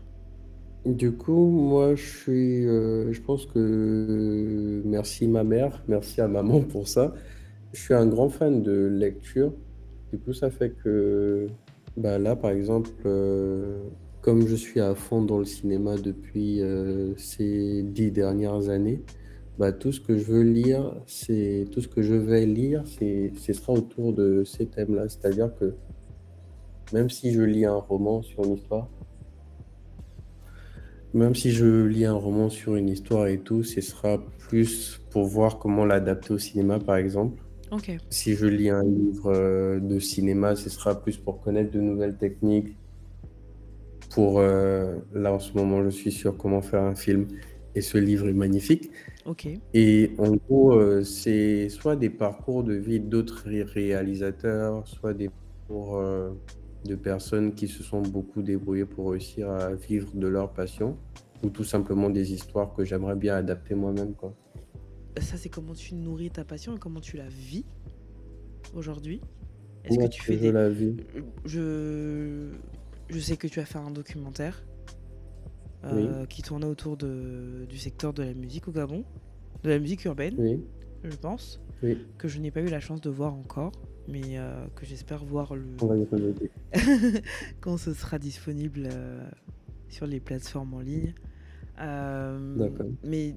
Du 0.86 1.14
coup, 1.14 1.50
moi, 1.50 1.96
je 1.96 2.04
suis, 2.04 2.68
euh, 2.68 3.14
je 3.14 3.22
pense 3.22 3.46
que 3.46 4.82
merci 4.86 5.28
ma 5.28 5.44
mère, 5.44 5.84
merci 5.88 6.20
à 6.20 6.28
maman 6.28 6.60
pour 6.74 6.90
ça. 6.90 7.14
Je 7.72 7.80
suis 7.80 7.94
un 7.94 8.06
grand 8.06 8.30
fan 8.30 8.62
de 8.62 8.88
lecture. 8.88 9.54
Du 10.12 10.20
coup, 10.20 10.34
ça 10.34 10.52
fait 10.52 10.72
que, 10.84 11.48
bah 11.98 12.20
là, 12.20 12.36
par 12.36 12.52
exemple, 12.52 12.92
euh, 13.06 13.80
comme 14.26 14.48
je 14.48 14.56
suis 14.56 14.82
à 14.82 14.96
fond 14.96 15.22
dans 15.22 15.38
le 15.38 15.46
cinéma 15.46 15.98
depuis 15.98 16.60
euh, 16.60 17.16
ces 17.16 17.84
dix 17.84 18.10
dernières 18.10 18.70
années, 18.70 19.04
bah 19.60 19.72
tout 19.72 19.92
ce 19.92 20.02
que 20.02 20.18
je 20.18 20.24
veux 20.24 20.42
lire, 20.42 20.96
c'est 21.06 21.68
tout 21.72 21.80
ce 21.80 21.88
que 21.88 22.02
je 22.02 22.16
vais 22.16 22.48
lire, 22.48 22.82
c'est, 22.88 23.32
ce 23.38 23.54
sera 23.54 23.74
autour 23.74 24.14
de 24.14 24.44
ces 24.44 24.66
thèmes-là. 24.66 25.10
C'est-à-dire 25.10 25.52
que 25.60 25.76
même 26.92 27.12
si 27.12 27.34
je 27.34 27.44
lis 27.44 27.66
un 27.66 27.76
roman 27.76 28.24
sur 28.24 28.44
une 28.46 28.54
histoire, 28.54 28.90
même 31.14 31.36
si 31.36 31.52
je 31.52 31.86
lis 31.86 32.06
un 32.06 32.14
roman 32.14 32.50
sur 32.50 32.76
une 32.78 32.90
histoire 32.90 33.28
et 33.28 33.38
tout, 33.38 33.62
ce 33.62 33.80
sera 33.80 34.18
plus 34.40 35.02
pour 35.12 35.26
voir 35.26 35.60
comment 35.60 35.86
l'adapter 35.86 36.34
au 36.34 36.40
cinéma, 36.40 36.80
par 36.80 36.96
exemple. 36.96 37.44
Si 38.10 38.34
je 38.34 38.48
lis 38.48 38.72
un 38.72 38.84
livre 38.84 39.32
euh, 39.32 39.80
de 39.80 40.00
cinéma, 40.00 40.56
ce 40.56 40.72
sera 40.72 41.00
plus 41.00 41.16
pour 41.16 41.42
connaître 41.42 41.70
de 41.70 41.80
nouvelles 41.80 42.18
techniques. 42.18 42.76
Pour 44.16 44.40
euh, 44.40 44.96
là, 45.14 45.34
en 45.34 45.40
ce 45.40 45.52
moment, 45.58 45.84
je 45.84 45.90
suis 45.90 46.10
sur 46.10 46.38
comment 46.38 46.62
faire 46.62 46.84
un 46.84 46.96
film. 46.96 47.28
et 47.76 47.82
ce 47.82 47.98
livre 47.98 48.30
est 48.30 48.34
magnifique. 48.34 48.90
Ok. 49.26 49.50
Et 49.74 50.12
en 50.18 50.38
gros, 50.38 50.72
euh, 50.72 51.04
c'est 51.04 51.68
soit 51.68 51.98
des 51.98 52.10
parcours 52.10 52.64
de 52.64 52.76
vie 52.76 53.02
d'autres 53.02 53.44
réalisateurs, 53.46 54.88
soit 54.88 55.14
des 55.14 55.28
parcours 55.28 55.98
euh, 55.98 56.32
de 56.86 56.96
personnes 56.96 57.56
qui 57.56 57.68
se 57.68 57.84
sont 57.84 58.02
beaucoup 58.02 58.42
débrouillées 58.42 58.86
pour 58.86 59.12
réussir 59.12 59.50
à 59.50 59.74
vivre 59.74 60.10
de 60.14 60.28
leur 60.28 60.54
passion, 60.54 60.98
ou 61.44 61.50
tout 61.50 61.66
simplement 61.66 62.10
des 62.10 62.32
histoires 62.32 62.74
que 62.74 62.86
j'aimerais 62.86 63.18
bien 63.18 63.36
adapter 63.36 63.76
moi-même, 63.76 64.14
quoi. 64.14 64.34
Ça, 65.20 65.36
c'est 65.36 65.50
comment 65.50 65.74
tu 65.74 65.94
nourris 65.94 66.30
ta 66.30 66.46
passion 66.46 66.78
et 66.78 66.80
comment 66.80 67.02
tu 67.02 67.18
la 67.18 67.28
vis 67.28 67.66
aujourd'hui? 68.74 69.20
Est-ce 69.84 70.00
que 70.00 70.08
tu 70.08 70.22
fais 70.22 70.38
des... 70.38 70.54
la 70.54 70.70
vie 70.70 70.96
Je... 71.44 72.52
je 73.10 73.20
sais 73.20 73.38
que 73.38 73.48
tu 73.48 73.60
as 73.60 73.66
fait 73.66 73.78
un 73.78 73.92
documentaire 73.92 74.64
euh, 75.84 76.26
qui 76.26 76.42
tournait 76.42 76.66
autour 76.66 76.98
de, 76.98 77.66
du 77.70 77.78
secteur 77.78 78.14
de 78.14 78.24
la 78.24 78.34
musique 78.34 78.68
au 78.68 78.72
Gabon, 78.72 79.06
de 79.64 79.70
la 79.70 79.78
musique 79.80 80.04
urbaine, 80.06 80.36
oui. 80.38 80.60
je 81.04 81.16
pense, 81.16 81.62
oui. 81.84 81.98
que 82.18 82.28
je 82.28 82.40
n'ai 82.40 82.50
pas 82.50 82.62
eu 82.62 82.70
la 82.70 82.80
chance 82.80 83.02
de 83.02 83.10
voir 83.10 83.34
encore, 83.34 83.72
mais 84.08 84.40
euh, 84.40 84.66
que 84.76 84.86
j'espère 84.86 85.24
voir 85.24 85.56
le... 85.56 85.64
On 85.82 85.88
va 85.88 85.98
y 85.98 86.08
quand 87.62 87.78
ce 87.78 87.94
sera 87.94 88.18
disponible 88.18 88.90
euh, 88.92 89.30
sur 89.90 90.08
les 90.08 90.20
plateformes 90.20 90.74
en 90.74 90.80
ligne. 90.80 91.14
Mais 93.04 93.36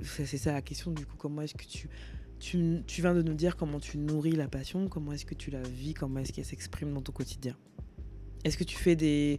c'est 0.00 0.26
ça 0.26 0.52
la 0.52 0.62
question 0.62 0.92
du 0.92 1.04
coup, 1.04 1.16
comment 1.18 1.42
est-ce 1.42 1.54
que 1.54 1.66
tu, 1.66 1.90
tu, 2.38 2.82
tu 2.86 3.02
viens 3.02 3.14
de 3.14 3.22
nous 3.22 3.34
dire 3.34 3.56
comment 3.56 3.80
tu 3.80 3.98
nourris 3.98 4.32
la 4.32 4.48
passion, 4.48 4.88
comment 4.88 5.12
est-ce 5.12 5.26
que 5.26 5.34
tu 5.34 5.50
la 5.50 5.62
vis, 5.62 5.92
comment 5.92 6.20
est-ce 6.20 6.32
qu'elle 6.32 6.46
s'exprime 6.46 6.94
dans 6.94 7.02
ton 7.02 7.12
quotidien? 7.12 7.56
Est-ce 8.44 8.56
que 8.56 8.64
tu 8.64 8.76
fais 8.76 8.96
des... 8.96 9.38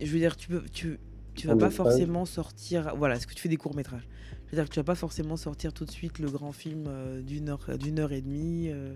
Je 0.00 0.10
veux 0.10 0.18
dire, 0.18 0.36
tu 0.36 0.48
peux, 0.48 0.62
tu, 0.72 0.98
tu 1.34 1.46
vas 1.46 1.56
pas 1.56 1.70
forcément 1.70 2.24
sortir. 2.24 2.94
Voilà, 2.96 3.16
est-ce 3.16 3.26
que 3.26 3.34
tu 3.34 3.42
fais 3.42 3.48
des 3.48 3.56
courts 3.56 3.76
métrages? 3.76 4.08
Je 4.46 4.52
veux 4.52 4.62
dire 4.62 4.68
que 4.68 4.74
tu 4.74 4.80
vas 4.80 4.84
pas 4.84 4.94
forcément 4.94 5.36
sortir 5.36 5.72
tout 5.72 5.84
de 5.84 5.90
suite 5.90 6.18
le 6.18 6.28
grand 6.30 6.52
film 6.52 6.84
euh, 6.88 7.20
d'une 7.22 7.48
heure, 7.48 7.66
d'une 7.78 7.98
heure 7.98 8.12
et 8.12 8.20
demie. 8.20 8.68
Euh, 8.70 8.94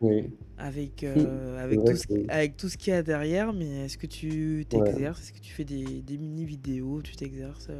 oui. 0.00 0.24
avec, 0.58 1.04
euh, 1.04 1.62
avec, 1.62 1.82
tout 1.82 1.96
ce, 1.96 2.28
avec 2.28 2.56
tout 2.56 2.68
ce 2.68 2.76
qu'il 2.76 2.92
y 2.92 2.96
a 2.96 3.02
derrière, 3.02 3.52
mais 3.52 3.84
est-ce 3.84 3.96
que 3.96 4.06
tu 4.06 4.66
t'exerces? 4.68 5.22
Est-ce 5.22 5.32
que 5.32 5.38
tu 5.38 5.52
fais 5.52 5.64
des, 5.64 6.02
des 6.02 6.18
mini-vidéos? 6.18 7.00
Tu 7.02 7.16
t'exerces 7.16 7.70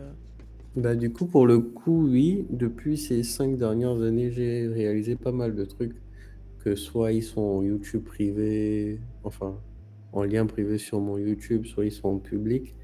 bah, 0.76 0.96
du 0.96 1.12
coup, 1.12 1.26
pour 1.26 1.46
le 1.46 1.60
coup, 1.60 2.08
oui. 2.08 2.46
Depuis 2.50 2.98
ces 2.98 3.22
cinq 3.22 3.56
dernières 3.56 4.02
années, 4.02 4.30
j'ai 4.30 4.66
réalisé 4.66 5.14
pas 5.14 5.32
mal 5.32 5.54
de 5.54 5.64
trucs. 5.64 5.94
Que 6.64 6.74
soit 6.74 7.12
ils 7.12 7.22
sont 7.22 7.42
en 7.42 7.62
YouTube 7.62 8.04
privé, 8.04 8.98
enfin, 9.22 9.60
en 10.14 10.24
lien 10.24 10.46
privé 10.46 10.78
sur 10.78 11.00
mon 11.00 11.18
YouTube, 11.18 11.66
soit 11.66 11.84
ils 11.84 11.92
sont 11.92 12.08
en 12.08 12.18
public. 12.18 12.74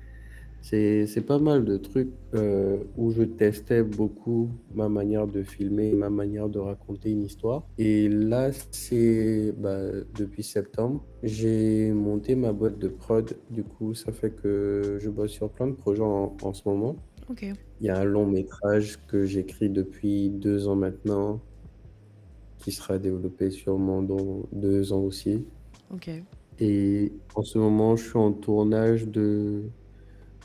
C'est 0.63 1.25
pas 1.27 1.39
mal 1.39 1.65
de 1.65 1.79
trucs 1.79 2.13
euh, 2.35 2.77
où 2.97 3.13
je 3.13 3.23
testais 3.23 3.83
beaucoup 3.83 4.51
ma 4.75 4.91
manière 4.91 5.27
de 5.27 5.43
filmer, 5.43 5.95
ma 5.95 6.11
manière 6.11 6.51
de 6.51 6.59
raconter 6.59 7.11
une 7.11 7.23
histoire. 7.23 7.67
Et 7.79 8.09
là, 8.09 8.51
c'est 8.71 9.55
bah, 9.57 9.81
depuis 10.19 10.43
septembre, 10.43 11.03
j'ai 11.23 11.93
monté 11.93 12.35
ma 12.35 12.53
boîte 12.53 12.79
de 12.79 12.89
prod. 12.89 13.39
Du 13.49 13.65
coup, 13.65 13.95
ça 13.95 14.13
fait 14.13 14.31
que 14.31 14.99
je 15.01 15.09
bosse 15.09 15.31
sur 15.31 15.49
plein 15.49 15.69
de 15.69 15.73
projets 15.73 16.03
en, 16.03 16.53
ce 16.53 16.69
moment. 16.69 16.97
Ok. 17.31 17.47
Il 17.81 17.87
y 17.87 17.89
a 17.89 17.99
un 17.99 18.05
long 18.05 18.27
métrage 18.27 18.99
que 19.07 19.25
j'écris 19.25 19.71
depuis 19.71 20.29
deux 20.29 20.69
ans 20.69 20.77
maintenant, 20.77 21.41
qui 22.59 22.73
sera 22.73 22.99
développé 22.99 23.51
sûrement 23.51 24.03
dans 24.03 24.43
deux 24.53 24.93
ans 24.93 25.01
aussi. 25.01 25.47
Ok. 25.91 26.11
Et 26.61 27.13
en 27.35 27.43
ce 27.43 27.59
moment, 27.59 27.97
je 27.97 28.09
suis 28.09 28.19
en 28.19 28.33
tournage 28.33 29.09
de 29.09 29.65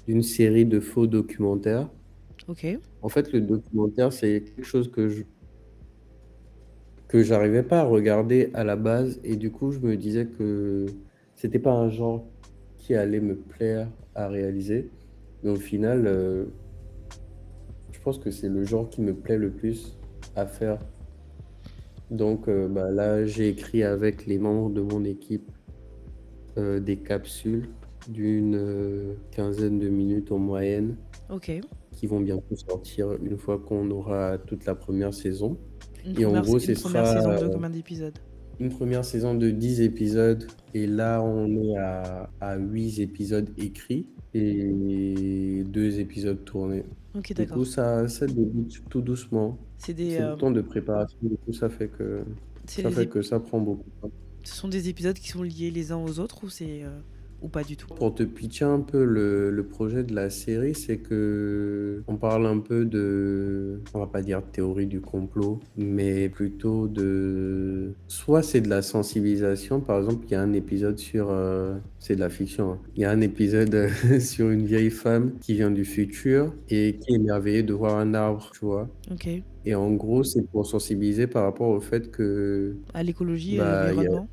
d'une 0.08 0.24
série 0.24 0.66
de 0.66 0.80
faux 0.80 1.08
documentaires. 1.08 1.90
Ok. 2.48 2.66
En 3.02 3.10
fait, 3.10 3.32
le 3.34 3.42
documentaire, 3.42 4.14
c'est 4.14 4.44
quelque 4.44 4.64
chose 4.64 4.92
que 4.92 5.10
je 5.10 5.24
que 7.08 7.24
j'arrivais 7.24 7.64
pas 7.64 7.82
à 7.82 7.84
regarder 7.84 8.50
à 8.54 8.64
la 8.64 8.76
base 8.76 9.20
et 9.24 9.36
du 9.36 9.52
coup, 9.52 9.72
je 9.72 9.80
me 9.80 9.96
disais 9.98 10.26
que 10.28 10.86
c'était 11.36 11.60
pas 11.60 11.74
un 11.74 11.90
genre 11.90 12.26
qui 12.78 12.96
allait 12.96 13.20
me 13.20 13.36
plaire 13.36 13.90
à 14.16 14.28
réaliser. 14.28 14.90
Mais 15.44 15.52
au 15.52 15.56
final, 15.56 16.08
euh, 16.08 16.46
je 17.92 18.00
pense 18.00 18.18
que 18.20 18.32
c'est 18.32 18.50
le 18.50 18.64
genre 18.64 18.90
qui 18.90 19.02
me 19.02 19.14
plaît 19.14 19.38
le 19.38 19.52
plus 19.52 19.98
à 20.36 20.46
faire. 20.46 20.80
Donc 22.12 22.48
euh, 22.48 22.68
bah, 22.68 22.92
là, 22.92 23.26
j'ai 23.26 23.50
écrit 23.50 23.84
avec 23.84 24.26
les 24.26 24.38
membres 24.38 24.70
de 24.72 24.82
mon 24.82 25.04
équipe 25.04 25.52
euh, 26.58 26.80
des 26.80 26.98
capsules 26.98 27.70
d'une 28.08 28.56
euh, 28.56 29.14
quinzaine 29.32 29.80
de 29.80 29.90
minutes 29.90 30.32
en 30.32 30.38
moyenne 30.38 30.96
Ok. 31.30 31.52
qui 31.92 32.08
vont 32.08 32.20
bientôt 32.20 32.56
sortir 32.56 33.14
une 33.24 33.38
fois 33.38 33.60
qu'on 33.60 33.90
aura 33.92 34.38
toute 34.38 34.66
la 34.66 34.76
première 34.76 35.14
saison. 35.14 35.58
Une 36.06 36.20
Et 36.20 36.26
en 36.26 36.40
gros, 36.42 36.60
ce 36.60 36.74
sera 36.76 37.06
saison 37.06 37.48
de 37.48 37.48
combien 37.54 37.70
d'épisodes? 37.70 38.18
une 38.60 38.70
première 38.70 39.04
saison 39.04 39.36
de 39.36 39.50
10 39.52 39.82
épisodes 39.82 40.48
et 40.74 40.88
là 40.88 41.22
on 41.22 41.48
est 41.62 41.78
à, 41.78 42.30
à 42.40 42.58
8 42.58 43.00
épisodes 43.02 43.50
écrits 43.58 44.08
et 44.34 45.64
2 45.66 46.00
épisodes 46.00 46.44
tournés. 46.46 46.84
Ok, 47.16 47.34
Du 47.34 47.48
coup, 47.48 47.66
ça, 47.66 48.08
ça 48.08 48.28
débute 48.28 48.82
tout 48.90 49.02
doucement. 49.02 49.58
C'est 49.78 49.94
des, 49.94 50.12
C'est 50.12 50.20
le 50.20 50.26
euh, 50.26 50.36
temps 50.36 50.52
de 50.52 50.62
préparation, 50.62 51.18
du 51.22 51.38
coup, 51.38 51.54
ça 51.54 51.70
fait 51.70 51.88
que 51.90 52.24
ça 52.66 52.90
fait 52.92 53.08
que 53.08 53.22
ça 53.22 53.40
prend 53.40 53.60
beaucoup 53.60 53.84
de 53.90 54.02
temps. 54.02 54.12
Ce 54.46 54.56
sont 54.56 54.68
des 54.68 54.90
épisodes 54.90 55.18
qui 55.18 55.30
sont 55.30 55.44
liés 55.44 55.72
les 55.72 55.92
uns 55.92 55.98
aux 55.98 56.20
autres 56.20 56.44
ou 56.44 56.50
c'est 56.50 56.84
euh, 56.84 57.00
ou 57.46 57.48
pas 57.48 57.64
du 57.64 57.78
tout? 57.78 57.88
Pour 57.94 58.14
te 58.14 58.24
pitcher 58.24 58.66
un 58.66 58.82
peu 58.82 59.06
le, 59.06 59.52
le 59.52 59.64
projet 59.64 60.04
de 60.04 60.14
la 60.14 60.30
série, 60.30 60.74
c'est 60.74 60.98
que 60.98 62.04
on 62.08 62.16
parle 62.16 62.48
un 62.48 62.60
peu 62.60 62.86
de, 62.86 63.82
on 63.94 64.00
va 64.00 64.08
pas 64.08 64.22
dire 64.22 64.42
théorie 64.52 64.88
du 64.88 65.00
complot, 65.00 65.60
mais 65.78 66.28
plutôt 66.28 66.88
de, 66.88 67.94
soit 68.08 68.42
c'est 68.42 68.62
de 68.62 68.70
la 68.70 68.82
sensibilisation, 68.82 69.80
par 69.80 70.00
exemple, 70.00 70.26
il 70.28 70.32
y 70.32 70.36
a 70.36 70.42
un 70.42 70.54
épisode 70.54 70.98
sur, 70.98 71.28
euh, 71.30 71.76
c'est 72.00 72.16
de 72.16 72.20
la 72.20 72.30
fiction, 72.30 72.74
hein. 72.74 72.80
il 72.96 73.02
y 73.04 73.06
a 73.06 73.12
un 73.12 73.22
épisode 73.22 73.90
sur 74.20 74.50
une 74.50 74.66
vieille 74.66 74.90
femme 74.90 75.34
qui 75.40 75.54
vient 75.54 75.72
du 75.72 75.86
futur 75.86 76.54
et 76.70 76.98
qui 77.00 77.14
est 77.14 77.16
émerveillée 77.16 77.64
de 77.64 77.74
voir 77.74 77.98
un 77.98 78.14
arbre, 78.16 78.50
tu 78.54 78.66
vois. 78.66 78.90
Ok. 79.12 79.30
Et 79.68 79.74
en 79.74 79.92
gros, 79.94 80.24
c'est 80.24 80.44
pour 80.44 80.68
sensibiliser 80.68 81.26
par 81.26 81.44
rapport 81.44 81.70
au 81.70 81.80
fait 81.80 82.12
que 82.12 82.76
À 82.94 83.02
l'écologie 83.02 83.56
et 83.56 83.60
à 83.60 83.64
bah, 83.64 83.82
a 83.86 83.92
l'environnement 83.94 84.30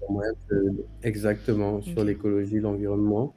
exactement 1.02 1.80
sur 1.80 2.04
l'écologie, 2.04 2.60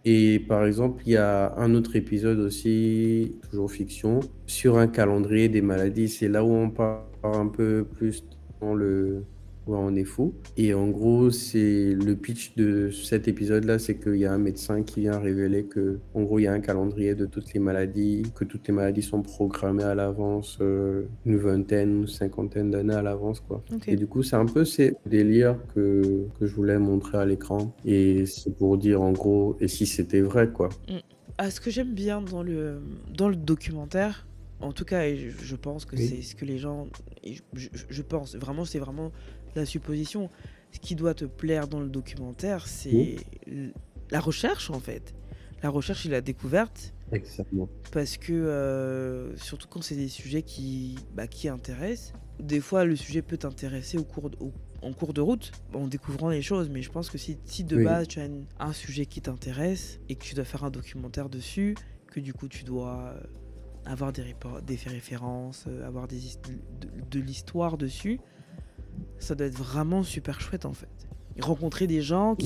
Et 0.05 0.39
par 0.39 0.65
exemple, 0.65 1.03
il 1.05 1.13
y 1.13 1.17
a 1.17 1.53
un 1.57 1.73
autre 1.75 1.95
épisode 1.95 2.39
aussi, 2.39 3.35
toujours 3.49 3.71
fiction, 3.71 4.19
sur 4.45 4.77
un 4.77 4.87
calendrier 4.87 5.49
des 5.49 5.61
maladies. 5.61 6.09
C'est 6.09 6.27
là 6.27 6.43
où 6.43 6.51
on 6.51 6.69
part 6.69 7.07
un 7.23 7.47
peu 7.47 7.85
plus 7.85 8.23
dans 8.61 8.73
le 8.73 9.23
Ouais, 9.67 9.77
on 9.79 9.95
est 9.95 10.03
fou. 10.03 10.35
Et 10.57 10.75
en 10.75 10.89
gros, 10.89 11.31
c'est 11.31 11.93
le 11.95 12.15
pitch 12.15 12.55
de 12.55 12.91
cet 12.91 13.27
épisode-là, 13.27 13.79
c'est 13.79 13.95
qu'il 13.97 14.17
y 14.17 14.25
a 14.25 14.31
un 14.31 14.37
médecin 14.37 14.83
qui 14.83 14.99
vient 15.01 15.17
révéler 15.17 15.63
que, 15.65 15.97
en 16.13 16.21
gros, 16.21 16.37
il 16.37 16.43
y 16.43 16.47
a 16.47 16.53
un 16.53 16.59
calendrier 16.59 17.15
de 17.15 17.25
toutes 17.25 17.51
les 17.53 17.59
maladies, 17.59 18.21
que 18.35 18.43
toutes 18.45 18.67
les 18.67 18.73
maladies 18.75 19.01
sont 19.01 19.23
programmées 19.23 19.83
à 19.83 19.95
l'avance, 19.95 20.59
euh, 20.61 21.05
une 21.25 21.37
vingtaine, 21.37 22.01
une 22.01 22.07
cinquantaine 22.07 22.69
d'années 22.69 22.93
à 22.93 23.01
l'avance, 23.01 23.39
quoi. 23.39 23.63
Et 23.87 23.95
du 23.95 24.05
coup, 24.05 24.21
c'est 24.21 24.35
un 24.35 24.45
peu 24.45 24.65
ces 24.65 24.95
délires 25.07 25.57
que, 25.73 26.27
que 26.39 26.45
je 26.45 26.53
voulais 26.53 26.77
montrer 26.77 27.17
à 27.17 27.25
l'écran. 27.25 27.73
Et 27.85 28.27
c'est 28.27 28.55
pour 28.55 28.77
dire, 28.77 29.01
en 29.01 29.13
gros, 29.13 29.57
et 29.59 29.67
si 29.67 29.87
c'était 29.87 30.21
vrai, 30.21 30.47
quoi. 30.51 30.69
Ah, 31.39 31.49
ce 31.49 31.59
que 31.59 31.71
j'aime 31.71 31.93
bien 31.95 32.21
dans 32.21 32.43
le, 32.43 32.77
dans 33.17 33.29
le 33.29 33.35
documentaire, 33.35 34.27
en 34.61 34.71
tout 34.71 34.85
cas, 34.85 35.13
je, 35.13 35.29
je 35.29 35.55
pense 35.57 35.83
que 35.83 35.97
Oui. 35.97 36.07
c'est 36.07 36.21
ce 36.21 36.33
que 36.33 36.45
les 36.45 36.57
gens. 36.57 36.87
et 37.23 37.33
Je, 37.53 37.67
je- 37.73 37.83
je 37.89 38.01
pense, 38.01 38.35
vraiment, 38.37 38.63
c'est 38.63 38.79
vraiment 38.79 39.11
la 39.55 39.65
supposition. 39.65 40.29
Ce 40.71 40.79
qui 40.79 40.95
doit 40.95 41.13
te 41.13 41.25
plaire 41.25 41.67
dans 41.67 41.79
le 41.79 41.87
documentaire, 41.89 42.67
c'est 42.67 43.15
la 44.11 44.19
recherche, 44.19 44.69
en 44.69 44.79
fait. 44.79 45.13
La 45.63 45.69
recherche 45.69 46.05
et 46.05 46.09
la 46.09 46.21
découverte. 46.21 46.93
Exactement. 47.11 47.69
Parce 47.91 48.17
que, 48.17 48.33
euh, 48.33 49.35
surtout 49.37 49.67
quand 49.67 49.81
c'est 49.81 49.95
des 49.95 50.09
sujets 50.09 50.41
qui, 50.41 50.95
bah, 51.13 51.27
qui 51.27 51.47
intéressent, 51.47 52.13
des 52.39 52.59
fois 52.59 52.83
le 52.83 52.95
sujet 52.95 53.21
peut 53.21 53.37
t'intéresser 53.37 53.97
au 53.97 54.03
cours 54.03 54.29
de- 54.29 54.37
au- 54.39 54.51
en 54.81 54.91
cours 54.91 55.13
de 55.13 55.21
route, 55.21 55.51
en 55.73 55.87
découvrant 55.87 56.29
les 56.29 56.41
choses. 56.41 56.69
Mais 56.69 56.81
je 56.81 56.91
pense 56.91 57.09
que 57.09 57.17
si, 57.17 57.37
si 57.45 57.63
de 57.63 57.77
Oui. 57.77 57.85
base 57.85 58.07
tu 58.07 58.19
as 58.19 58.25
une- 58.25 58.45
un 58.59 58.73
sujet 58.73 59.05
qui 59.05 59.21
t'intéresse 59.21 59.99
et 60.09 60.15
que 60.15 60.23
tu 60.23 60.35
dois 60.35 60.43
faire 60.45 60.63
un 60.63 60.71
documentaire 60.71 61.29
dessus, 61.29 61.75
que 62.11 62.19
du 62.19 62.33
coup 62.33 62.47
tu 62.47 62.63
dois 62.63 63.13
euh, 63.15 63.19
avoir 63.85 64.11
des, 64.11 64.23
références, 64.87 65.65
euh, 65.67 65.87
avoir 65.87 66.07
des 66.07 66.17
hist- 66.25 66.51
de, 66.81 66.89
de 67.19 67.19
l'histoire 67.23 67.77
dessus, 67.77 68.19
ça 69.19 69.35
doit 69.35 69.47
être 69.47 69.57
vraiment 69.57 70.03
super 70.03 70.41
chouette 70.41 70.65
en 70.65 70.73
fait. 70.73 70.89
Et 71.35 71.41
rencontrer 71.41 71.87
des 71.87 72.01
gens 72.01 72.37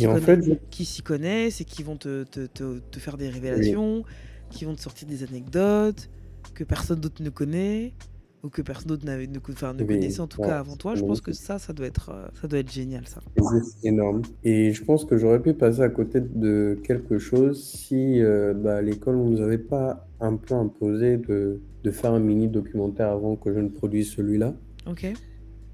qui 0.71 0.85
s'y 0.85 1.03
connaissent 1.03 1.61
et 1.61 1.65
qui 1.65 1.83
vont 1.83 1.97
te, 1.97 2.23
te- 2.23 2.47
te- 2.47 2.79
te 2.79 2.99
faire 2.99 3.17
des 3.17 3.29
révélations, 3.29 4.03
qui 4.49 4.65
vont 4.65 4.75
te 4.75 4.81
sortir 4.81 5.07
des 5.07 5.23
anecdotes 5.23 6.09
que 6.53 6.63
personne 6.63 6.99
d'autre 6.99 7.21
ne 7.23 7.29
connaît. 7.29 7.95
ou 8.43 8.49
que 8.49 8.61
personne 8.61 8.87
d'autre 8.89 9.05
ne, 9.05 9.27
enfin, 9.51 9.73
ne 9.73 9.83
connaissait 9.83 10.21
en 10.21 10.27
tout 10.27 10.39
cas 10.39 10.59
avant 10.59 10.77
toi, 10.77 10.95
je 10.95 11.03
pense 11.03 11.21
que 11.21 11.33
ça, 11.33 11.59
ça 11.59 11.73
doit 11.73 11.87
être, 11.87 12.09
euh, 12.09 12.27
ça 12.41 12.47
doit 12.47 12.59
être 12.59 12.71
génial, 12.71 13.05
ça. 13.07 13.21
C'est 13.37 13.87
énorme. 13.87 14.21
Et 14.43 14.71
je 14.73 14.83
pense 14.83 15.05
que 15.05 15.17
j'aurais 15.17 15.41
pu 15.41 15.53
passer 15.53 15.81
à 15.81 15.89
côté 15.89 16.21
de 16.21 16.79
quelque 16.83 17.17
chose 17.19 17.61
si 17.63 18.21
euh, 18.21 18.53
bah, 18.53 18.77
à 18.77 18.81
l'école, 18.81 19.15
on 19.17 19.29
nous 19.29 19.41
avait 19.41 19.57
pas 19.57 20.07
un 20.19 20.35
peu 20.37 20.53
imposé 20.55 21.17
de, 21.17 21.61
de 21.83 21.91
faire 21.91 22.13
un 22.13 22.19
mini 22.19 22.47
documentaire 22.47 23.09
avant 23.09 23.35
que 23.35 23.53
je 23.53 23.59
ne 23.59 23.69
produise 23.69 24.09
celui-là. 24.11 24.55
Ok. 24.85 25.05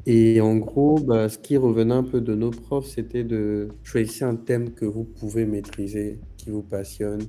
Et 0.06 0.40
en 0.42 0.58
gros, 0.58 1.00
bah, 1.00 1.30
ce 1.30 1.38
qui 1.40 1.58
revenait 1.58 1.94
un 1.96 2.04
peu 2.04 2.22
de 2.22 2.36
nos 2.36 2.52
profs, 2.52 2.88
c'était 2.88 3.24
de 3.24 3.70
choisir 3.84 4.28
un 4.28 4.36
thème 4.36 4.74
que 4.74 4.86
vous 4.86 5.04
pouvez 5.04 5.46
maîtriser, 5.46 6.20
qui 6.38 6.52
vous 6.52 6.62
passionne, 6.62 7.24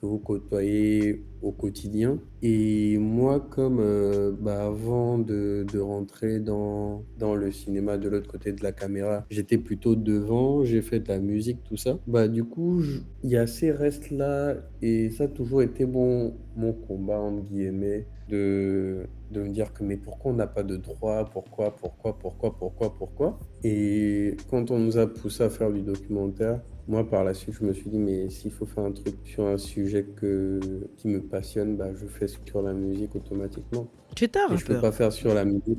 que 0.00 0.06
vous 0.06 0.18
côtoyez 0.18 1.24
au 1.42 1.52
quotidien. 1.52 2.18
Et 2.42 2.98
moi, 2.98 3.40
comme 3.40 3.78
euh, 3.80 4.32
bah, 4.38 4.66
avant 4.66 5.18
de, 5.18 5.64
de 5.70 5.78
rentrer 5.78 6.40
dans, 6.40 7.02
dans 7.18 7.34
le 7.34 7.50
cinéma 7.50 7.98
de 7.98 8.08
l'autre 8.08 8.30
côté 8.30 8.52
de 8.52 8.62
la 8.62 8.72
caméra, 8.72 9.24
j'étais 9.30 9.58
plutôt 9.58 9.94
devant, 9.96 10.64
j'ai 10.64 10.82
fait 10.82 11.00
de 11.00 11.08
la 11.08 11.18
musique, 11.18 11.58
tout 11.64 11.76
ça. 11.76 11.98
Bah, 12.06 12.28
du 12.28 12.44
coup, 12.44 12.82
il 13.22 13.30
y 13.30 13.36
a 13.36 13.46
ces 13.46 13.72
restes-là 13.72 14.56
et 14.82 15.10
ça 15.10 15.24
a 15.24 15.28
toujours 15.28 15.62
été 15.62 15.86
bon, 15.86 16.34
mon 16.56 16.72
combat, 16.72 17.18
entre 17.18 17.44
guillemets, 17.44 18.06
de, 18.28 19.06
de 19.32 19.42
me 19.42 19.48
dire 19.48 19.72
que 19.72 19.82
mais 19.82 19.96
pourquoi 19.96 20.30
on 20.30 20.34
n'a 20.34 20.46
pas 20.46 20.62
de 20.62 20.76
droit, 20.76 21.24
pourquoi, 21.32 21.74
pourquoi, 21.74 22.16
pourquoi, 22.16 22.56
pourquoi, 22.56 22.94
pourquoi? 22.94 23.38
Et 23.64 24.36
quand 24.48 24.70
on 24.70 24.78
nous 24.78 24.98
a 24.98 25.06
poussé 25.06 25.42
à 25.42 25.50
faire 25.50 25.72
du 25.72 25.82
documentaire, 25.82 26.60
moi, 26.90 27.08
par 27.08 27.22
la 27.22 27.34
suite, 27.34 27.54
je 27.60 27.64
me 27.64 27.72
suis 27.72 27.88
dit, 27.88 27.98
mais 27.98 28.28
s'il 28.30 28.50
faut 28.50 28.66
faire 28.66 28.84
un 28.84 28.90
truc 28.90 29.14
sur 29.24 29.46
un 29.46 29.58
sujet 29.58 30.04
que, 30.16 30.58
qui 30.96 31.06
me 31.06 31.20
passionne, 31.20 31.76
bah, 31.76 31.94
je 31.94 32.04
fais 32.06 32.26
sur 32.26 32.62
la 32.62 32.72
musique 32.72 33.14
automatiquement. 33.14 33.86
Tu 34.16 34.24
étais 34.24 34.40
un 34.40 34.42
rappeur. 34.42 34.58
je 34.58 34.66
peux 34.66 34.80
pas 34.80 34.90
faire 34.90 35.12
sur 35.12 35.32
la 35.32 35.44
musique. 35.44 35.78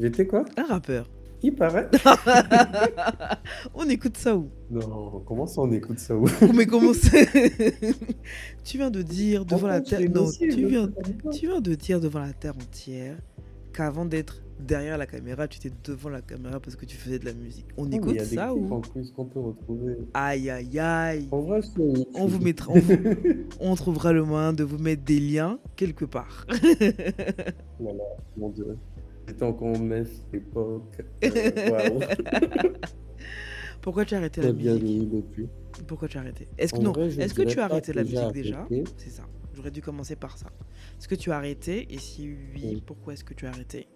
J'étais 0.00 0.26
quoi? 0.26 0.44
Un 0.56 0.64
rappeur. 0.64 1.08
Il 1.40 1.54
paraît. 1.54 1.88
on 3.74 3.88
écoute 3.88 4.16
ça 4.16 4.36
où? 4.36 4.50
Non, 4.72 5.22
comment 5.24 5.46
ça 5.46 5.60
on 5.60 5.70
écoute 5.70 6.00
ça 6.00 6.16
où? 6.16 6.26
Mais 6.52 6.66
comment 6.66 6.92
c'est 6.92 7.28
Tu 8.64 8.76
viens 8.76 8.90
de 8.90 9.02
dire 9.02 9.44
devant 9.44 9.68
la 9.68 9.80
terre. 9.80 10.00
Non, 10.10 10.28
tu 10.32 10.66
viens, 10.66 10.90
tu 11.30 11.46
viens 11.46 11.60
de 11.60 11.74
dire 11.76 12.00
devant 12.00 12.18
la 12.18 12.32
terre 12.32 12.56
entière 12.56 13.16
qu'avant 13.72 14.04
d'être 14.04 14.42
derrière 14.58 14.98
la 14.98 15.06
caméra, 15.06 15.48
tu 15.48 15.58
étais 15.58 15.74
devant 15.84 16.08
la 16.08 16.22
caméra 16.22 16.60
parce 16.60 16.76
que 16.76 16.84
tu 16.84 16.96
faisais 16.96 17.18
de 17.18 17.24
la 17.24 17.32
musique. 17.32 17.66
On 17.76 17.90
écoute 17.90 18.20
ça 18.20 18.54
ou 18.54 18.72
en 18.72 18.80
plus 18.80 19.10
qu'on 19.12 19.24
peut 19.24 19.40
retrouver. 19.40 19.96
Aïe 20.14 20.50
aïe 20.50 20.78
aïe. 20.78 21.28
En 21.30 21.40
vrai, 21.40 21.60
on 22.14 22.26
vous 22.26 22.40
mettra, 22.40 22.72
on, 23.60 23.74
trouvera 23.74 24.12
le 24.12 24.24
moyen 24.24 24.52
de 24.52 24.64
vous 24.64 24.78
mettre 24.78 25.04
des 25.04 25.20
liens 25.20 25.58
quelque 25.76 26.04
part. 26.04 26.46
voilà, 27.80 28.04
mon 28.36 28.50
dieu. 28.50 28.76
J'étais 29.26 29.44
encore 29.44 29.76
en 29.76 29.78
messe 29.78 30.22
l'époque. 30.32 31.02
Euh, 31.24 32.00
Pourquoi 33.82 34.04
tu 34.04 34.14
as 34.14 34.18
arrêté 34.18 34.40
la 34.42 34.52
musique? 34.52 35.10
depuis. 35.10 35.48
Pourquoi 35.86 36.08
tu 36.08 36.18
as 36.18 36.20
arrêté? 36.20 36.48
Est-ce 36.58 36.72
que 36.72 36.80
non 36.80 36.92
Est-ce 36.94 37.34
que 37.34 37.42
tu 37.42 37.60
as 37.60 37.64
arrêté 37.64 37.92
la 37.92 38.02
musique 38.02 38.32
déjà? 38.32 38.66
C'est 38.96 39.10
ça. 39.10 39.24
J'aurais 39.54 39.70
dû 39.70 39.82
commencer 39.82 40.14
par 40.14 40.38
ça. 40.38 40.46
Est-ce 40.98 41.08
que 41.08 41.14
tu 41.14 41.32
as 41.32 41.36
arrêté? 41.36 41.92
Et 41.92 41.98
si 41.98 42.30
oui, 42.54 42.82
pourquoi 42.84 43.12
est-ce 43.12 43.24
que 43.24 43.34
tu 43.34 43.46
as 43.46 43.50
arrêté? 43.50 43.88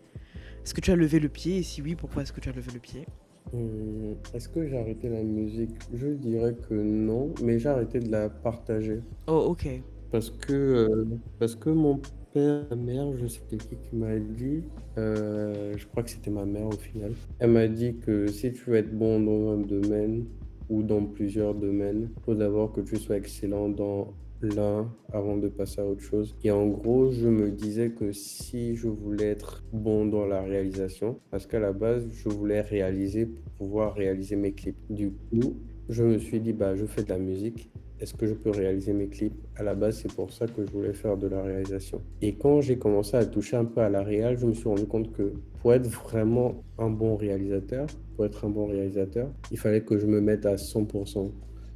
Est-ce 0.65 0.75
que 0.75 0.81
tu 0.81 0.91
as 0.91 0.97
levé 0.97 1.21
le 1.21 1.29
pied 1.29 1.59
Et 1.59 1.63
si 1.63 1.83
oui, 1.83 1.95
pourquoi 1.97 2.23
est-ce 2.23 2.33
que 2.33 2.41
tu 2.41 2.49
as 2.49 2.53
levé 2.53 2.71
le 2.73 2.81
pied? 2.81 3.07
Hum, 3.53 4.17
Est-ce 4.33 4.49
que 4.49 4.67
j'ai 4.67 4.79
arrêté 4.79 5.09
la 5.09 5.23
musique? 5.23 5.77
Je 5.93 6.09
dirais 6.09 6.57
que 6.57 6.75
non, 6.75 7.35
mais 7.43 7.59
j'ai 7.59 7.69
arrêté 7.69 8.01
de 8.01 8.11
la 8.11 8.29
partager. 8.31 9.03
Oh, 9.27 9.47
ok. 9.51 9.67
Parce 10.11 10.31
que, 10.31 10.53
euh, 10.53 11.05
parce 11.39 11.55
que 11.57 11.71
mon 11.71 12.01
père, 12.33 12.67
ma 12.71 12.77
mère, 12.77 13.17
je 13.17 13.27
sais 13.27 13.41
qui 13.49 13.59
qui 13.59 13.97
m'a 13.97 14.19
dit, 14.19 14.65
euh, 14.99 15.75
je 15.77 15.87
crois 15.87 16.03
que 16.03 16.11
c'était 16.11 16.31
ma 16.31 16.45
mère 16.45 16.67
au 16.67 16.77
final, 16.77 17.17
elle 17.39 17.51
m'a 17.51 17.69
dit 17.69 17.99
que 17.99 18.27
si 18.27 18.53
tu 18.53 18.71
veux 18.71 18.77
être 18.77 18.93
bon 18.97 19.21
dans 19.21 19.53
un 19.53 19.59
domaine 19.59 20.27
ou 20.69 20.83
dans 20.83 21.05
plusieurs 21.07 21.55
domaines, 21.55 22.11
il 22.17 22.23
faut 22.25 22.35
d'abord 22.35 22.73
que 22.73 22.81
tu 22.83 22.97
sois 22.99 23.17
excellent 23.17 23.69
dans 23.69 24.15
l'un 24.43 24.93
avant 25.13 25.37
de 25.37 25.49
passer 25.49 25.81
à 25.81 25.87
autre 25.87 26.03
chose. 26.03 26.37
Et 26.45 26.51
en 26.51 26.67
gros, 26.67 27.11
je 27.11 27.29
me 27.29 27.51
disais 27.51 27.91
que 27.91 28.13
si 28.13 28.77
je 28.77 28.89
voulais 28.89 29.27
être 29.27 29.63
bon 29.73 30.07
dans 30.07 30.27
la 30.27 30.43
réalisation, 30.43 31.19
parce 31.31 31.47
qu'à 31.47 31.61
la 31.61 31.73
base, 31.73 32.07
je 32.11 32.29
voulais 32.29 32.61
réaliser 32.61 33.27
pour 33.27 33.53
pouvoir 33.53 33.95
réaliser 33.95 34.37
mes 34.37 34.53
clips. 34.53 34.77
Du 34.91 35.13
coup, 35.13 35.57
je 35.89 36.05
me 36.05 36.19
suis 36.19 36.41
dit, 36.41 36.53
bah, 36.53 36.75
je 36.75 36.87
fais 36.87 37.03
de 37.03 37.09
la 37.09 37.19
musique. 37.19 37.71
Est-ce 38.01 38.15
que 38.15 38.27
je 38.27 38.35
peux 38.35 38.51
réaliser 38.51 38.93
mes 38.93 39.07
clips? 39.07 39.35
À 39.55 39.63
la 39.63 39.77
base, 39.77 39.99
c'est 39.99 40.13
pour 40.13 40.33
ça 40.33 40.47
que 40.47 40.67
je 40.67 40.73
voulais 40.73 40.93
faire 40.93 41.17
de 41.17 41.29
la 41.29 41.41
réalisation. 41.41 42.03
Et 42.21 42.35
quand 42.35 42.61
j'ai 42.61 42.77
commencé 42.77 43.17
à 43.17 43.25
toucher 43.25 43.57
un 43.57 43.65
peu 43.65 43.81
à 43.81 43.89
la 43.89 44.03
réal, 44.03 44.37
je 44.37 44.47
me 44.47 44.55
suis 44.55 44.69
rendu 44.69 44.87
compte 44.87 45.13
que 45.13 45.35
pour 45.61 45.73
être 45.73 45.87
vraiment 45.87 46.65
un 46.79 46.91
bon 46.91 47.15
réalisateur, 47.15 47.87
pour 48.17 48.25
être 48.25 48.45
un 48.45 48.49
bon 48.49 48.67
réalisateur, 48.67 49.31
il 49.53 49.59
fallait 49.59 49.83
que 49.83 49.99
je 49.99 50.07
me 50.07 50.21
mette 50.21 50.47
à 50.47 50.57
100%. 50.57 51.31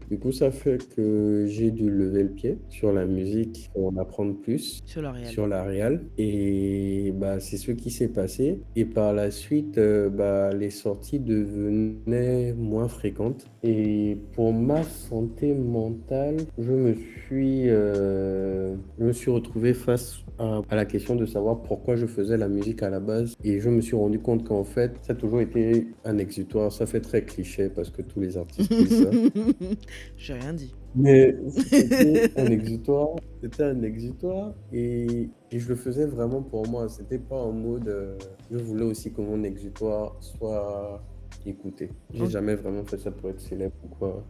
Du 0.08 0.18
coup, 0.18 0.30
ça 0.30 0.50
fait 0.52 0.78
que 0.94 1.46
j'ai 1.48 1.72
dû 1.72 1.90
lever 1.90 2.22
le 2.22 2.28
pied 2.28 2.58
sur 2.68 2.92
la 2.92 3.06
musique 3.06 3.70
pour 3.74 3.88
en 3.88 3.96
apprendre 3.96 4.36
plus 4.40 4.80
sur 4.86 5.02
la 5.02 5.10
réal. 5.10 5.26
Sur 5.26 5.46
la 5.48 5.62
réal. 5.64 6.04
Et 6.16 7.12
bah, 7.16 7.40
c'est 7.40 7.56
ce 7.56 7.72
qui 7.72 7.90
s'est 7.90 8.08
passé. 8.08 8.60
Et 8.76 8.84
par 8.84 9.12
la 9.12 9.30
suite, 9.32 9.78
euh, 9.78 10.08
bah, 10.08 10.52
les 10.52 10.70
sorties 10.70 11.18
devenaient 11.18 12.52
moins 12.52 12.88
fréquentes. 12.88 13.46
Et 13.64 14.16
pour 14.32 14.52
ma 14.52 14.84
santé 14.84 15.52
mentale, 15.52 16.36
je 16.56 16.72
me 16.72 16.94
suis, 16.94 17.68
euh, 17.68 18.76
je 19.00 19.04
me 19.04 19.12
suis 19.12 19.30
retrouvé 19.30 19.74
face 19.74 20.20
à, 20.38 20.60
la 20.70 20.84
question 20.84 21.16
de 21.16 21.26
savoir 21.26 21.62
pourquoi 21.62 21.96
je 21.96 22.06
faisais 22.06 22.36
la 22.36 22.48
musique 22.48 22.82
à 22.82 22.90
la 22.90 23.00
base. 23.00 23.34
Et 23.42 23.58
je 23.58 23.70
me 23.70 23.80
suis 23.80 23.96
rendu 23.96 24.20
compte 24.20 24.44
qu'en 24.44 24.64
fait, 24.64 24.92
ça 25.02 25.14
a 25.14 25.16
toujours 25.16 25.40
été 25.40 25.88
un 26.04 26.18
exutoire. 26.18 26.70
Ça 26.70 26.86
fait 26.86 27.00
très 27.00 27.24
cliché 27.24 27.68
parce 27.68 27.90
que 27.90 28.02
tous 28.02 28.20
les 28.20 28.36
artistes 28.36 28.72
disent 28.72 29.02
ça. 29.02 29.10
J'ai 30.16 30.34
rien 30.34 30.52
dit. 30.52 30.74
Mais 30.94 31.36
c'était 31.48 32.40
un 32.40 32.46
exutoire. 32.46 33.08
C'était 33.42 33.64
un 33.64 33.82
exutoire. 33.82 34.54
Et, 34.72 35.28
je 35.52 35.68
le 35.68 35.74
faisais 35.76 36.06
vraiment 36.06 36.42
pour 36.42 36.66
moi. 36.68 36.88
C'était 36.88 37.18
pas 37.18 37.36
en 37.36 37.52
mode. 37.52 37.88
Euh, 37.88 38.16
je 38.50 38.58
voulais 38.58 38.84
aussi 38.84 39.12
que 39.12 39.20
mon 39.20 39.42
exutoire 39.44 40.16
soit 40.20 41.02
écouté. 41.44 41.90
J'ai 42.12 42.26
jamais 42.26 42.54
vraiment 42.54 42.84
fait 42.84 42.98
ça 42.98 43.10
pour 43.10 43.30
être 43.30 43.40
célèbre 43.40 43.76
ou 43.84 43.88
quoi. 43.88 44.24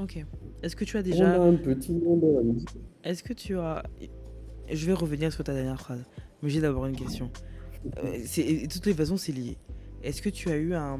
Ok. 0.00 0.24
Est-ce 0.62 0.76
que 0.76 0.84
tu 0.84 0.96
as 0.96 1.02
déjà. 1.02 1.38
On 1.38 1.42
a 1.42 1.46
un 1.46 1.56
petit 1.56 1.92
monde 1.92 2.20
dans 2.20 2.32
la 2.32 2.42
musique. 2.42 2.68
Est-ce 3.04 3.22
que 3.22 3.32
tu 3.32 3.58
as. 3.58 3.82
Je 4.70 4.86
vais 4.86 4.92
revenir 4.92 5.32
sur 5.32 5.44
ta 5.44 5.54
dernière 5.54 5.80
phrase. 5.80 6.04
Mais 6.42 6.50
j'ai 6.50 6.60
d'abord 6.60 6.86
une 6.86 6.96
question. 6.96 7.30
Euh, 8.04 8.18
de 8.18 8.66
toutes 8.66 8.86
les 8.86 8.92
façons, 8.92 9.16
c'est 9.16 9.30
lié. 9.30 9.56
Est-ce 10.02 10.20
que 10.20 10.28
tu 10.28 10.50
as 10.50 10.56
eu 10.56 10.74
un, 10.74 10.98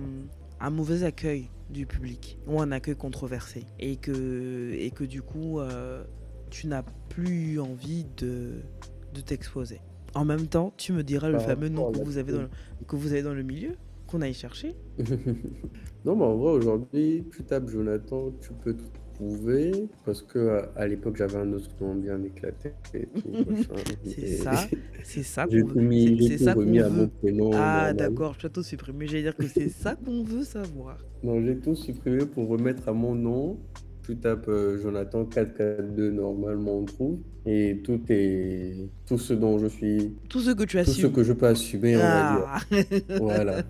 un 0.60 0.70
mauvais 0.70 1.04
accueil 1.04 1.50
du 1.70 1.86
public 1.86 2.38
ou 2.46 2.60
un 2.60 2.72
accueil 2.72 2.96
controversé 2.96 3.64
et 3.78 3.96
que, 3.96 4.72
et 4.72 4.90
que 4.90 5.04
du 5.04 5.22
coup 5.22 5.60
euh, 5.60 6.02
tu 6.50 6.66
n'as 6.66 6.82
plus 7.08 7.60
envie 7.60 8.06
de, 8.16 8.62
de 9.14 9.20
t'exposer. 9.20 9.80
En 10.14 10.24
même 10.24 10.46
temps, 10.46 10.72
tu 10.76 10.92
me 10.92 11.02
diras 11.02 11.28
le 11.28 11.38
fameux 11.38 11.68
nom 11.68 11.92
que 11.92 11.98
vous, 11.98 12.16
avez 12.16 12.32
dans 12.32 12.42
le, 12.42 12.48
que 12.86 12.96
vous 12.96 13.12
avez 13.12 13.22
dans 13.22 13.34
le 13.34 13.42
milieu, 13.42 13.72
qu'on 14.06 14.22
aille 14.22 14.34
chercher. 14.34 14.74
non, 16.04 16.16
mais 16.16 16.24
en 16.24 16.36
vrai, 16.36 16.52
aujourd'hui, 16.52 17.24
tu 17.30 17.44
tapes 17.44 17.68
Jonathan, 17.68 18.32
tu 18.40 18.52
peux 18.54 18.74
parce 20.04 20.22
que 20.22 20.62
à, 20.76 20.86
l'époque, 20.86 21.16
j'avais 21.16 21.36
un 21.36 21.52
autre 21.52 21.70
nom 21.80 21.94
bien 21.94 22.22
éclaté. 22.22 22.72
c'est 24.04 24.26
ça, 24.26 24.64
c'est 25.02 25.22
ça 25.22 25.46
qu'on 25.46 25.66
veut. 25.66 26.16
C'est 26.20 26.38
ça 26.38 26.54
qu'on 26.54 26.64
veut. 26.64 27.50
Ah, 27.54 27.92
d'accord, 27.92 28.34
je 28.34 28.46
t'ai 28.46 28.52
tout 28.52 28.62
supprimé. 28.62 29.06
J'allais 29.06 29.22
dire 29.22 29.36
que 29.36 29.46
c'est 29.46 29.68
ça 29.68 29.96
qu'on 29.96 30.22
veut 30.22 30.44
savoir. 30.44 30.98
Non, 31.22 31.40
j'ai 31.42 31.56
tout 31.56 31.74
supprimé 31.74 32.26
pour 32.26 32.48
remettre 32.48 32.88
à 32.88 32.92
mon 32.92 33.14
nom. 33.14 33.58
Tu 34.04 34.16
tapes 34.16 34.48
euh, 34.48 34.80
Jonathan 34.80 35.26
442, 35.26 36.10
normalement 36.10 36.78
on 36.78 36.84
trouve. 36.84 37.18
Et 37.44 37.82
tout 37.84 38.00
est. 38.08 38.88
Tout 39.06 39.18
ce 39.18 39.34
dont 39.34 39.58
je 39.58 39.66
suis. 39.66 40.16
Tout 40.28 40.40
ce 40.40 40.52
que 40.52 40.64
tu 40.64 40.78
assumes. 40.78 40.94
Tout 40.94 41.00
ce 41.00 41.06
que 41.08 41.22
je 41.24 41.32
peux 41.34 41.46
assumer, 41.46 41.96
on 41.96 42.00
va 42.00 42.36
dire. 42.36 42.46
Ah. 42.46 43.16
voilà. 43.20 43.62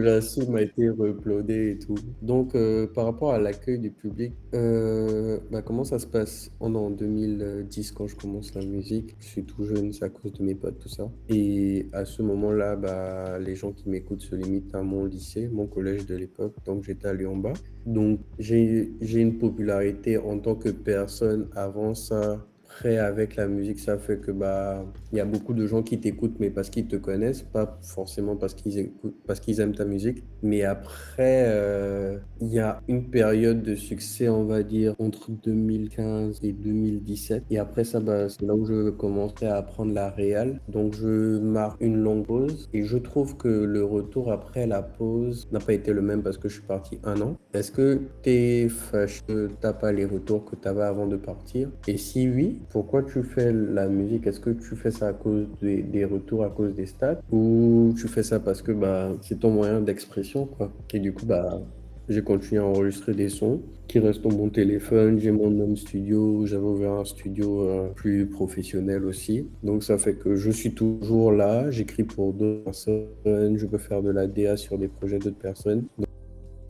La 0.00 0.20
somme 0.20 0.56
a 0.56 0.62
été 0.62 0.88
reuploadée 0.88 1.72
et 1.72 1.78
tout. 1.78 1.96
Donc, 2.22 2.54
euh, 2.54 2.86
par 2.86 3.04
rapport 3.04 3.32
à 3.32 3.38
l'accueil 3.38 3.78
du 3.78 3.90
public, 3.90 4.32
euh, 4.54 5.38
bah, 5.50 5.62
comment 5.62 5.84
ça 5.84 5.98
se 5.98 6.06
passe 6.06 6.50
On 6.60 6.74
est 6.74 6.78
en 6.78 6.90
2010 6.90 7.92
quand 7.92 8.06
je 8.06 8.16
commence 8.16 8.54
la 8.54 8.64
musique? 8.64 9.14
Je 9.20 9.26
suis 9.26 9.44
tout 9.44 9.64
jeune, 9.64 9.92
c'est 9.92 10.04
à 10.04 10.08
cause 10.08 10.32
de 10.32 10.42
mes 10.42 10.54
potes, 10.54 10.78
tout 10.78 10.88
ça. 10.88 11.10
Et 11.28 11.86
à 11.92 12.04
ce 12.04 12.22
moment-là, 12.22 12.76
bah, 12.76 13.38
les 13.38 13.54
gens 13.54 13.72
qui 13.72 13.88
m'écoutent 13.88 14.22
se 14.22 14.34
limitent 14.34 14.74
à 14.74 14.82
mon 14.82 15.04
lycée, 15.04 15.48
mon 15.52 15.66
collège 15.66 16.06
de 16.06 16.16
l'époque. 16.16 16.54
Donc, 16.64 16.84
j'étais 16.84 17.08
allé 17.08 17.26
en 17.26 17.36
bas. 17.36 17.52
Donc, 17.86 18.20
j'ai 18.38 18.88
une 19.02 19.38
popularité 19.38 20.16
en 20.18 20.38
tant 20.38 20.54
que 20.54 20.68
personne 20.68 21.48
avant 21.54 21.94
ça 21.94 22.46
après, 22.72 22.96
avec 22.96 23.36
la 23.36 23.46
musique, 23.48 23.78
ça 23.78 23.98
fait 23.98 24.18
que 24.18 24.30
bah, 24.30 24.84
il 25.12 25.18
y 25.18 25.20
a 25.20 25.26
beaucoup 25.26 25.52
de 25.52 25.66
gens 25.66 25.82
qui 25.82 26.00
t'écoutent, 26.00 26.36
mais 26.40 26.48
parce 26.48 26.70
qu'ils 26.70 26.86
te 26.86 26.96
connaissent, 26.96 27.42
pas 27.42 27.78
forcément 27.82 28.34
parce 28.34 28.54
qu'ils 28.54 28.78
écoutent, 28.78 29.16
parce 29.26 29.40
qu'ils 29.40 29.60
aiment 29.60 29.74
ta 29.74 29.84
musique. 29.84 30.24
Mais 30.42 30.62
après, 30.62 31.44
euh, 31.48 32.18
il 32.40 32.48
y 32.48 32.58
a 32.58 32.80
une 32.88 33.10
période 33.10 33.62
de 33.62 33.74
succès, 33.74 34.30
on 34.30 34.44
va 34.44 34.62
dire, 34.62 34.94
entre 34.98 35.30
2015 35.30 36.40
et 36.42 36.52
2017. 36.52 37.44
Et 37.50 37.58
après 37.58 37.84
ça, 37.84 38.00
bah, 38.00 38.30
c'est 38.30 38.42
là 38.42 38.54
où 38.54 38.64
je 38.64 38.88
commençais 38.90 39.46
à 39.46 39.56
apprendre 39.56 39.92
la 39.92 40.08
réal. 40.08 40.58
Donc, 40.68 40.94
je 40.94 41.38
marque 41.38 41.80
une 41.80 41.96
longue 41.96 42.24
pause. 42.24 42.70
Et 42.72 42.84
je 42.84 42.96
trouve 42.96 43.36
que 43.36 43.48
le 43.48 43.84
retour 43.84 44.32
après 44.32 44.66
la 44.66 44.82
pause 44.82 45.46
n'a 45.52 45.60
pas 45.60 45.74
été 45.74 45.92
le 45.92 46.00
même 46.00 46.22
parce 46.22 46.38
que 46.38 46.48
je 46.48 46.54
suis 46.54 46.66
parti 46.66 46.98
un 47.04 47.20
an. 47.20 47.36
Est-ce 47.52 47.70
que 47.70 48.00
tu 48.22 48.30
es 48.30 48.68
fâcheux, 48.70 49.50
t'as 49.60 49.74
pas 49.74 49.92
les 49.92 50.06
retours 50.06 50.46
que 50.46 50.56
tu 50.56 50.66
avais 50.66 50.82
avant 50.82 51.06
de 51.06 51.16
partir? 51.16 51.68
Et 51.86 51.98
si 51.98 52.28
oui, 52.28 52.61
pourquoi 52.70 53.02
tu 53.02 53.22
fais 53.22 53.52
la 53.52 53.88
musique? 53.88 54.26
Est-ce 54.26 54.40
que 54.40 54.50
tu 54.50 54.76
fais 54.76 54.90
ça 54.90 55.08
à 55.08 55.12
cause 55.12 55.46
des, 55.60 56.04
retours, 56.04 56.44
à 56.44 56.50
cause 56.50 56.74
des 56.74 56.86
stats? 56.86 57.20
Ou 57.30 57.94
tu 57.96 58.08
fais 58.08 58.22
ça 58.22 58.40
parce 58.40 58.62
que 58.62 58.72
bah, 58.72 59.12
c'est 59.22 59.40
ton 59.40 59.50
moyen 59.50 59.80
d'expression 59.80 60.46
quoi 60.46 60.72
Et 60.92 60.98
du 60.98 61.12
coup, 61.12 61.26
bah, 61.26 61.60
j'ai 62.08 62.22
continué 62.22 62.60
à 62.60 62.66
enregistrer 62.66 63.14
des 63.14 63.28
sons 63.28 63.62
qui 63.86 63.98
restent 63.98 64.22
dans 64.22 64.32
mon 64.32 64.48
téléphone. 64.48 65.18
J'ai 65.18 65.30
mon 65.30 65.58
home 65.60 65.76
studio. 65.76 66.44
J'avais 66.46 66.64
ouvert 66.64 66.92
un 66.92 67.04
studio 67.04 67.62
euh, 67.62 67.88
plus 67.94 68.26
professionnel 68.26 69.04
aussi. 69.04 69.48
Donc 69.62 69.84
ça 69.84 69.98
fait 69.98 70.14
que 70.14 70.34
je 70.34 70.50
suis 70.50 70.74
toujours 70.74 71.32
là. 71.32 71.70
J'écris 71.70 72.04
pour 72.04 72.32
d'autres 72.32 72.64
personnes. 72.64 73.56
Je 73.56 73.66
peux 73.66 73.78
faire 73.78 74.02
de 74.02 74.10
la 74.10 74.26
DA 74.26 74.56
sur 74.56 74.78
des 74.78 74.88
projets 74.88 75.18
d'autres 75.18 75.38
personnes. 75.38 75.84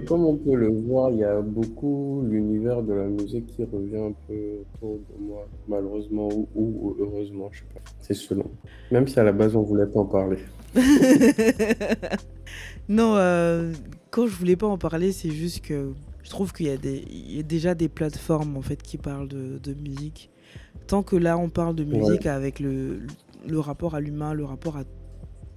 Comme 0.07 0.25
on 0.25 0.37
peut 0.37 0.55
le 0.55 0.69
voir, 0.69 1.11
il 1.11 1.19
y 1.19 1.25
a 1.25 1.41
beaucoup 1.41 2.25
l'univers 2.29 2.83
de 2.83 2.93
la 2.93 3.07
musique 3.07 3.47
qui 3.47 3.65
revient 3.65 3.99
un 3.99 4.13
peu 4.27 4.61
autour 4.61 4.99
de 4.99 5.25
moi, 5.25 5.47
malheureusement 5.69 6.29
ou, 6.55 6.97
heureusement, 6.99 7.49
je 7.53 7.61
sais 7.61 7.67
pas. 7.75 7.81
C'est 8.01 8.15
selon. 8.15 8.51
Même 8.91 9.07
si 9.07 9.19
à 9.21 9.25
la 9.25 9.33
base 9.33 9.55
on 9.57 9.63
voulait 9.63 9.87
pas 9.87 10.01
en 10.01 10.07
parler. 10.07 10.39
non, 12.89 13.15
euh, 13.17 13.73
quand 14.11 14.27
je 14.27 14.35
voulais 14.35 14.57
pas 14.57 14.67
en 14.67 14.79
parler, 14.79 15.13
c'est 15.13 15.31
juste 15.31 15.65
que 15.65 15.93
je 16.23 16.31
trouve 16.31 16.53
qu'il 16.53 16.67
y, 16.67 16.71
a 16.71 16.77
des, 16.77 17.05
y 17.11 17.39
a 17.41 17.43
déjà 17.43 17.75
des 17.75 17.89
plateformes 17.89 18.57
en 18.57 18.63
fait 18.63 18.83
qui 18.83 18.97
parlent 18.97 19.29
de, 19.29 19.59
de 19.59 19.75
musique. 19.75 20.31
Tant 20.87 21.03
que 21.03 21.17
là 21.17 21.39
on 21.39 21.49
parle 21.49 21.75
de 21.75 21.85
musique 21.85 22.27
avec 22.27 22.59
le, 22.61 23.01
le 23.47 23.61
rapport 23.61 23.95
à 23.95 24.01
l'humain, 24.01 24.35
le 24.35 24.45
rapport 24.45 24.77
à, 24.77 24.85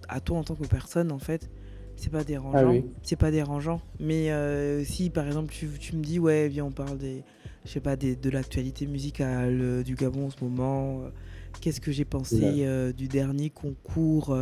à 0.09 0.19
toi 0.19 0.37
en 0.37 0.43
tant 0.43 0.55
que 0.55 0.67
personne 0.67 1.11
en 1.11 1.19
fait 1.19 1.49
c'est 1.95 2.11
pas 2.11 2.23
dérangeant. 2.23 2.73
Ah 2.73 2.87
c'est 3.03 3.15
pas 3.15 3.31
dérangeant. 3.31 3.81
Mais 3.99 4.31
euh, 4.31 4.83
si 4.83 5.09
par 5.09 5.25
exemple 5.25 5.51
tu, 5.51 5.67
tu, 5.79 5.95
me 5.95 6.03
dis 6.03 6.19
ouais 6.19 6.47
viens 6.47 6.65
on 6.65 6.71
parle 6.71 6.97
des 6.97 7.23
je 7.65 7.71
sais 7.71 7.79
pas 7.79 7.95
des, 7.95 8.15
de 8.15 8.29
l'actualité 8.29 8.85
musicale 8.85 9.59
euh, 9.61 9.83
du 9.83 9.95
Gabon 9.95 10.27
en 10.27 10.29
ce 10.29 10.43
moment. 10.43 11.01
Euh, 11.01 11.09
qu'est-ce 11.61 11.81
que 11.81 11.91
j'ai 11.91 12.05
pensé 12.05 12.65
du 12.97 13.07
dernier 13.07 13.49
concours 13.49 14.37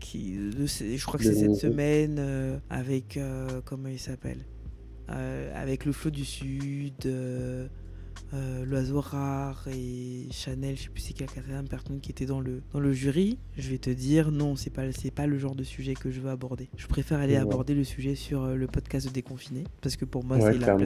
qui 0.00 0.36
de, 0.36 0.66
je 0.66 1.04
crois 1.06 1.18
que 1.18 1.24
c'est 1.24 1.34
cette 1.34 1.54
semaine 1.54 2.60
avec 2.70 3.18
comment 3.64 3.88
il 3.88 4.00
s'appelle 4.00 4.44
avec 5.08 5.84
le 5.84 5.92
flot 5.92 6.10
du 6.10 6.24
sud 6.24 7.08
euh, 8.32 8.64
l'oiseau 8.64 9.00
rare 9.00 9.66
et 9.66 10.28
Chanel, 10.30 10.76
je 10.76 10.84
sais 10.84 10.88
plus 10.88 11.00
si 11.00 11.08
c'est 11.08 11.26
quelle 11.26 11.64
personne 11.68 12.00
qui 12.00 12.12
était 12.12 12.26
dans 12.26 12.40
le, 12.40 12.62
dans 12.72 12.78
le 12.78 12.92
jury, 12.92 13.38
je 13.56 13.70
vais 13.70 13.78
te 13.78 13.90
dire 13.90 14.30
non, 14.30 14.54
c'est 14.54 14.70
pas, 14.70 14.92
c'est 14.92 15.10
pas 15.10 15.26
le 15.26 15.36
genre 15.36 15.56
de 15.56 15.64
sujet 15.64 15.94
que 15.94 16.10
je 16.10 16.20
veux 16.20 16.30
aborder. 16.30 16.68
Je 16.76 16.86
préfère 16.86 17.18
aller 17.18 17.36
aborder 17.36 17.74
le 17.74 17.82
sujet 17.82 18.14
sur 18.14 18.44
euh, 18.44 18.54
le 18.54 18.68
podcast 18.68 19.08
de 19.08 19.12
Déconfiné, 19.12 19.64
parce 19.80 19.96
que 19.96 20.04
pour 20.04 20.24
moi, 20.24 20.40
c'est, 20.40 20.58
la, 20.58 20.76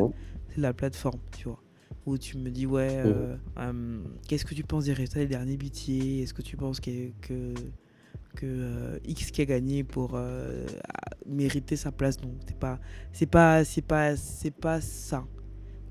la 0.57 0.72
plateforme, 0.72 1.20
tu 1.37 1.48
vois. 1.48 1.61
Où 2.07 2.18
tu 2.18 2.37
me 2.38 2.50
dis 2.50 2.66
ouais 2.66 3.02
euh, 3.04 3.37
qu'est-ce 4.28 4.44
que 4.44 4.54
tu 4.54 4.62
penses 4.62 4.85
des 4.85 4.92
résultats 4.92 5.20
des 5.20 5.26
derniers 5.26 5.57
bitiers 5.57 6.22
est-ce 6.22 6.35
que 6.35 6.42
tu 6.42 6.57
penses 6.57 6.78
que, 6.78 7.11
que, 7.22 7.54
que 8.37 9.00
X 9.07 9.30
qui 9.30 9.40
a 9.40 9.46
gagné 9.46 9.85
pour 9.85 10.18
mériter 11.24 11.76
sa 11.76 11.92
place? 11.92 12.20
Non 12.20 12.35
c'est 12.46 12.59
pas 12.59 12.78
c'est 13.12 13.26
pas 13.26 13.64
c'est 13.64 13.80
pas 13.80 14.16
c'est 14.16 14.50
pas 14.50 14.83
ça 14.83 15.24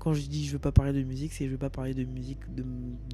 quand 0.04 0.12
je 0.12 0.20
dis 0.28 0.46
je 0.46 0.52
veux 0.52 0.58
pas 0.58 0.70
parler 0.70 0.92
de 0.92 1.02
musique, 1.02 1.32
c'est 1.32 1.46
je 1.46 1.50
veux 1.50 1.56
pas 1.56 1.70
parler 1.70 1.94
de 1.94 2.04
musique 2.04 2.38
de, 2.54 2.62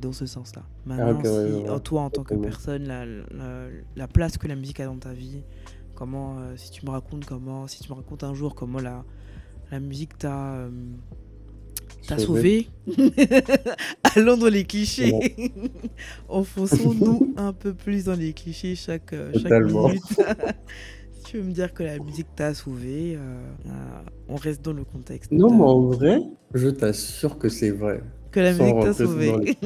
dans 0.03 0.13
ce 0.13 0.27
sens-là. 0.27 0.65
Maintenant, 0.85 1.23
si, 1.23 1.83
toi, 1.85 2.03
en 2.03 2.11
tant 2.11 2.25
que 2.25 2.35
personne, 2.35 2.89
la, 2.89 3.07
la, 3.95 4.09
place 4.09 4.37
que 4.37 4.49
la 4.49 4.57
musique 4.57 4.81
a 4.81 4.87
dans 4.87 4.99
ta 4.99 5.13
vie, 5.13 5.43
comment, 5.95 6.39
euh, 6.41 6.57
si 6.57 6.73
tu 6.73 6.85
me 6.85 6.91
racontes 6.91 7.25
comment, 7.27 7.69
si 7.69 7.81
tu 7.81 7.91
me 7.91 7.95
racontes 7.95 8.25
un 8.25 8.35
jour 8.35 8.57
comment 8.57 8.81
la, 8.81 9.05
la 9.71 9.79
musique 9.79 10.19
t'a 10.19 10.55
euh, 10.55 10.69
sauvé, 12.19 12.69
allons 14.17 14.37
dans 14.37 14.49
les 14.49 14.65
clichés. 14.65 15.63
Enfonçons-nous 16.29 17.35
un 17.37 17.53
peu 17.53 17.73
plus 17.73 18.07
dans 18.07 18.17
les 18.17 18.33
clichés 18.33 18.75
chaque, 18.75 19.13
euh, 19.13 19.31
chaque 19.41 19.63
minute. 19.63 20.03
tu 21.31 21.37
veux 21.37 21.45
me 21.45 21.53
dire 21.53 21.73
que 21.73 21.85
la 21.85 21.97
musique 22.01 22.27
t'a 22.35 22.55
sauvé, 22.55 23.17
on 24.29 24.35
reste 24.35 24.63
dans 24.63 24.73
le 24.73 24.83
contexte. 24.83 25.31
Non, 25.31 25.49
mais 25.55 25.63
en 25.63 25.83
vrai, 25.83 26.21
je 26.55 26.69
t'assure 26.69 27.39
que 27.39 27.49
c'est 27.49 27.71
vrai. 27.71 28.03
Que 28.31 28.41
la 28.41 28.53
musique 28.53 28.81
t'a 28.81 28.93
sauvé. 28.93 29.57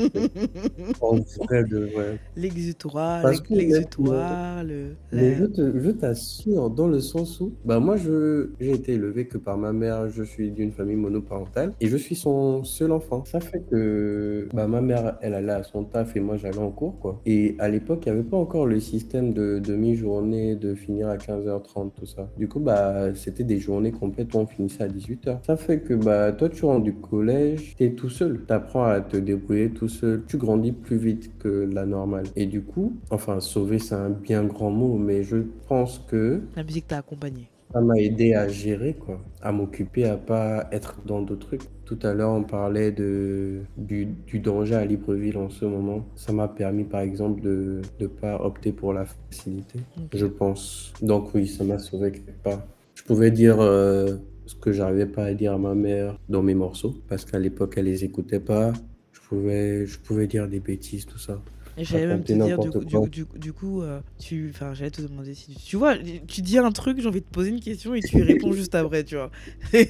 L'exutoire, 2.36 3.30
l'exutoire, 3.50 4.64
le. 4.64 4.96
Mais 5.12 5.34
je 5.36 5.90
t'assure, 5.90 6.70
dans 6.70 6.88
le 6.88 7.00
sens 7.00 7.40
où, 7.40 7.52
bah 7.64 7.78
moi, 7.78 7.96
je 7.96 8.50
j'ai 8.60 8.72
été 8.72 8.94
élevé 8.94 9.26
que 9.26 9.38
par 9.38 9.58
ma 9.58 9.72
mère, 9.72 10.08
je 10.08 10.22
suis 10.22 10.50
d'une 10.50 10.72
famille 10.72 10.96
monoparentale 10.96 11.72
et 11.80 11.88
je 11.88 11.96
suis 11.96 12.14
son 12.14 12.64
seul 12.64 12.92
enfant. 12.92 13.24
Ça 13.26 13.40
fait 13.40 13.62
que 13.70 14.48
bah, 14.54 14.66
ma 14.66 14.80
mère, 14.80 15.18
elle 15.20 15.34
allait 15.34 15.52
à 15.52 15.62
son 15.62 15.84
taf 15.84 16.16
et 16.16 16.20
moi, 16.20 16.36
j'allais 16.36 16.58
en 16.58 16.70
cours, 16.70 16.98
quoi. 16.98 17.20
Et 17.26 17.56
à 17.58 17.68
l'époque, 17.68 18.04
il 18.06 18.12
n'y 18.12 18.18
avait 18.18 18.28
pas 18.28 18.36
encore 18.36 18.66
le 18.66 18.80
système 18.80 19.32
de 19.32 19.58
demi-journée, 19.58 20.56
de 20.56 20.74
finir 20.74 21.08
à 21.08 21.16
15h30, 21.16 21.92
tout 21.92 22.06
ça. 22.06 22.30
Du 22.36 22.48
coup, 22.48 22.60
bah, 22.60 23.14
c'était 23.14 23.44
des 23.44 23.58
journées 23.58 23.92
complètes 23.92 24.34
où 24.34 24.38
on 24.38 24.46
finissait 24.46 24.84
à 24.84 24.88
18h. 24.88 25.44
Ça 25.44 25.56
fait 25.56 25.80
que 25.80 25.94
bah, 25.94 26.32
toi, 26.32 26.48
tu 26.48 26.64
rentres 26.64 26.84
du 26.84 26.94
collège, 26.94 27.74
tu 27.76 27.84
es 27.84 27.92
tout 27.94 28.10
seul 28.10 28.44
apprends 28.54 28.84
à 28.84 29.00
te 29.00 29.16
débrouiller 29.16 29.70
tout 29.70 29.88
seul, 29.88 30.22
tu 30.26 30.38
grandis 30.38 30.72
plus 30.72 30.96
vite 30.96 31.38
que 31.38 31.68
la 31.70 31.84
normale. 31.84 32.24
Et 32.36 32.46
du 32.46 32.62
coup, 32.62 32.96
enfin, 33.10 33.40
sauver, 33.40 33.78
c'est 33.78 33.94
un 33.94 34.10
bien 34.10 34.44
grand 34.44 34.70
mot, 34.70 34.96
mais 34.96 35.22
je 35.22 35.38
pense 35.68 35.98
que... 36.08 36.40
La 36.56 36.64
musique 36.64 36.88
t'a 36.88 36.98
accompagné. 36.98 37.48
Ça 37.72 37.80
m'a 37.80 37.96
aidé 37.96 38.34
à 38.34 38.48
gérer, 38.48 38.94
quoi, 38.94 39.20
à 39.42 39.50
m'occuper, 39.50 40.04
à 40.04 40.16
pas 40.16 40.68
être 40.70 41.02
dans 41.04 41.22
d'autres 41.22 41.46
trucs. 41.46 41.62
Tout 41.84 41.98
à 42.02 42.14
l'heure, 42.14 42.30
on 42.30 42.44
parlait 42.44 42.92
de, 42.92 43.62
du, 43.76 44.06
du, 44.06 44.38
danger 44.38 44.76
à 44.76 44.84
Libreville 44.84 45.36
en 45.36 45.50
ce 45.50 45.64
moment. 45.64 46.06
Ça 46.14 46.32
m'a 46.32 46.46
permis, 46.48 46.84
par 46.84 47.00
exemple, 47.00 47.42
de 47.42 47.82
ne 48.00 48.06
pas 48.06 48.40
opter 48.40 48.72
pour 48.72 48.92
la 48.92 49.04
facilité, 49.04 49.80
je 50.14 50.26
pense. 50.26 50.92
Donc 51.02 51.34
oui, 51.34 51.48
ça 51.48 51.64
m'a 51.64 51.78
sauvé 51.78 52.12
quelque 52.12 52.42
part. 52.42 52.62
Je 52.94 53.02
pouvais 53.02 53.30
dire... 53.30 53.60
Euh, 53.60 54.16
ce 54.46 54.54
que 54.54 54.72
j'arrivais 54.72 55.06
pas 55.06 55.24
à 55.24 55.34
dire 55.34 55.52
à 55.52 55.58
ma 55.58 55.74
mère 55.74 56.18
dans 56.28 56.42
mes 56.42 56.54
morceaux, 56.54 56.94
parce 57.08 57.24
qu'à 57.24 57.38
l'époque, 57.38 57.74
elle 57.76 57.86
les 57.86 58.04
écoutait 58.04 58.40
pas. 58.40 58.72
Je 59.12 59.20
pouvais, 59.20 59.86
je 59.86 59.98
pouvais 59.98 60.26
dire 60.26 60.48
des 60.48 60.60
bêtises, 60.60 61.06
tout 61.06 61.18
ça. 61.18 61.40
Et 61.76 61.84
j'allais 61.84 62.06
même 62.06 62.22
te 62.22 62.32
dire, 62.32 62.58
du 62.58 62.70
coup, 62.70 63.08
du, 63.08 63.26
du, 63.36 63.52
coup 63.52 63.82
euh, 63.82 64.00
tu, 64.18 64.50
enfin, 64.50 64.74
j'allais 64.74 64.92
te 64.92 65.02
demander 65.02 65.34
si 65.34 65.54
tu, 65.54 65.76
vois, 65.76 65.96
tu 65.96 66.40
dis 66.40 66.56
un 66.58 66.70
truc, 66.70 67.00
j'ai 67.00 67.08
envie 67.08 67.20
de 67.20 67.26
te 67.26 67.32
poser 67.32 67.50
une 67.50 67.60
question 67.60 67.94
et 67.94 68.00
tu 68.00 68.22
réponds 68.22 68.52
juste 68.52 68.76
après, 68.76 69.02
tu 69.02 69.16
vois. 69.16 69.30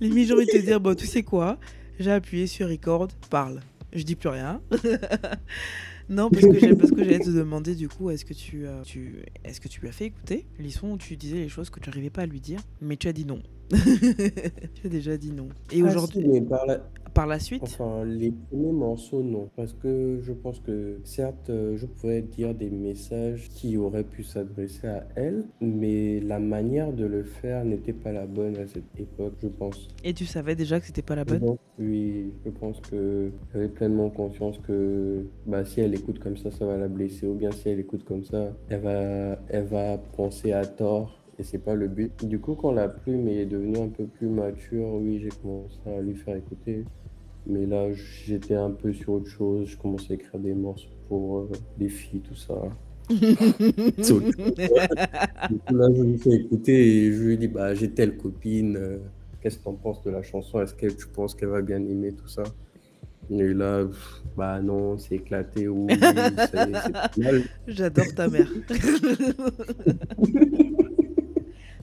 Limite, 0.00 0.28
j'ai 0.28 0.34
envie 0.34 0.46
de 0.46 0.50
te 0.50 0.64
dire, 0.64 0.80
bon, 0.80 0.94
tu 0.94 1.06
sais 1.06 1.22
quoi, 1.22 1.58
j'ai 1.98 2.12
appuyé 2.12 2.46
sur 2.46 2.68
record, 2.68 3.08
parle. 3.28 3.60
Je 3.92 4.02
dis 4.04 4.16
plus 4.16 4.30
rien. 4.30 4.60
Non, 6.08 6.28
parce 6.30 6.46
que, 6.46 6.58
j'allais 6.58 7.18
te 7.18 7.30
demander 7.30 7.74
du 7.74 7.88
coup, 7.88 8.10
est-ce 8.10 8.24
que 8.24 8.34
tu, 8.34 8.66
euh, 8.66 8.82
tu, 8.82 9.24
est-ce 9.44 9.60
que 9.60 9.68
tu 9.68 9.80
lui 9.80 9.88
as 9.88 9.92
fait 9.92 10.06
écouter 10.06 10.46
les 10.58 10.70
sons 10.70 10.92
où 10.92 10.98
tu 10.98 11.16
disais 11.16 11.38
les 11.38 11.48
choses 11.48 11.70
que 11.70 11.80
tu 11.80 11.88
n'arrivais 11.88 12.10
pas 12.10 12.22
à 12.22 12.26
lui 12.26 12.40
dire, 12.40 12.60
mais 12.80 12.96
tu 12.96 13.08
as 13.08 13.12
dit 13.12 13.24
non. 13.24 13.42
tu 13.70 14.86
as 14.86 14.88
déjà 14.88 15.16
dit 15.16 15.32
non. 15.32 15.48
Et 15.72 15.80
ah, 15.80 15.86
aujourd'hui 15.86 16.40
par 16.42 16.66
la 16.66 16.80
suite? 17.38 17.62
Enfin, 17.62 18.04
les 18.04 18.32
premiers 18.32 18.72
morceaux, 18.72 19.22
non. 19.22 19.48
Parce 19.56 19.72
que 19.72 20.20
je 20.22 20.32
pense 20.32 20.60
que, 20.60 21.00
certes, 21.04 21.50
euh, 21.50 21.76
je 21.76 21.86
pourrais 21.86 22.22
dire 22.22 22.54
des 22.54 22.70
messages 22.70 23.48
qui 23.50 23.76
auraient 23.76 24.04
pu 24.04 24.22
s'adresser 24.22 24.86
à 24.86 25.06
elle, 25.14 25.44
mais 25.60 26.20
la 26.20 26.38
manière 26.38 26.92
de 26.92 27.04
le 27.04 27.24
faire 27.24 27.64
n'était 27.64 27.92
pas 27.92 28.12
la 28.12 28.26
bonne 28.26 28.56
à 28.56 28.66
cette 28.66 28.98
époque, 28.98 29.34
je 29.42 29.48
pense. 29.48 29.88
Et 30.02 30.14
tu 30.14 30.26
savais 30.26 30.54
déjà 30.54 30.80
que 30.80 30.86
c'était 30.86 31.02
pas 31.02 31.16
la 31.16 31.24
bonne? 31.24 31.56
Oui, 31.78 32.32
je 32.44 32.50
pense 32.50 32.80
que 32.80 33.30
j'avais 33.52 33.68
pleinement 33.68 34.10
conscience 34.10 34.58
que 34.58 35.24
bah, 35.46 35.64
si 35.64 35.80
elle 35.80 35.94
écoute 35.94 36.18
comme 36.18 36.36
ça, 36.36 36.50
ça 36.50 36.66
va 36.66 36.76
la 36.76 36.88
blesser. 36.88 37.26
Ou 37.26 37.34
bien 37.34 37.50
si 37.50 37.68
elle 37.68 37.80
écoute 37.80 38.04
comme 38.04 38.24
ça, 38.24 38.52
elle 38.68 38.80
va, 38.80 39.38
elle 39.48 39.64
va 39.64 39.98
penser 40.16 40.52
à 40.52 40.64
tort 40.64 41.24
et 41.38 41.42
c'est 41.42 41.58
pas 41.58 41.74
le 41.74 41.88
but. 41.88 42.24
Du 42.24 42.38
coup, 42.38 42.54
quand 42.54 42.72
la 42.72 42.88
plume 42.88 43.28
est 43.28 43.46
devenue 43.46 43.78
un 43.78 43.88
peu 43.88 44.06
plus 44.06 44.28
mature, 44.28 44.94
oui, 44.94 45.20
j'ai 45.20 45.30
commencé 45.30 45.78
à 45.86 46.00
lui 46.00 46.14
faire 46.14 46.36
écouter. 46.36 46.84
Mais 47.46 47.66
là, 47.66 47.92
j'étais 47.92 48.54
un 48.54 48.70
peu 48.70 48.92
sur 48.92 49.14
autre 49.14 49.28
chose. 49.28 49.68
Je 49.68 49.76
commençais 49.76 50.12
à 50.12 50.14
écrire 50.14 50.40
des 50.40 50.54
morceaux 50.54 50.88
pour 51.08 51.40
euh, 51.40 51.50
des 51.78 51.88
filles, 51.88 52.20
tout 52.20 52.36
ça. 52.36 52.54
du 53.10 53.16
coup, 53.16 53.24
là, 55.76 55.88
je 55.94 56.02
lui 56.02 56.18
fais 56.18 56.32
écouter 56.32 57.04
et 57.04 57.12
je 57.12 57.22
lui 57.22 57.36
dis 57.36 57.48
bah, 57.48 57.74
J'ai 57.74 57.90
telle 57.90 58.16
copine, 58.16 58.76
euh, 58.76 58.98
qu'est-ce 59.40 59.58
que 59.58 59.64
tu 59.64 59.68
en 59.68 59.74
penses 59.74 60.02
de 60.02 60.10
la 60.10 60.22
chanson? 60.22 60.62
Est-ce 60.62 60.74
que 60.74 60.86
tu 60.86 61.06
penses 61.08 61.34
qu'elle 61.34 61.50
va 61.50 61.60
bien 61.60 61.84
aimer 61.84 62.12
tout 62.12 62.28
ça? 62.28 62.44
Et 63.30 63.54
là, 63.54 63.84
bah 64.36 64.60
non, 64.60 64.98
c'est 64.98 65.14
éclaté, 65.16 65.68
oui. 65.68 65.94
J'adore 67.66 68.14
ta 68.14 68.28
mère. 68.28 68.48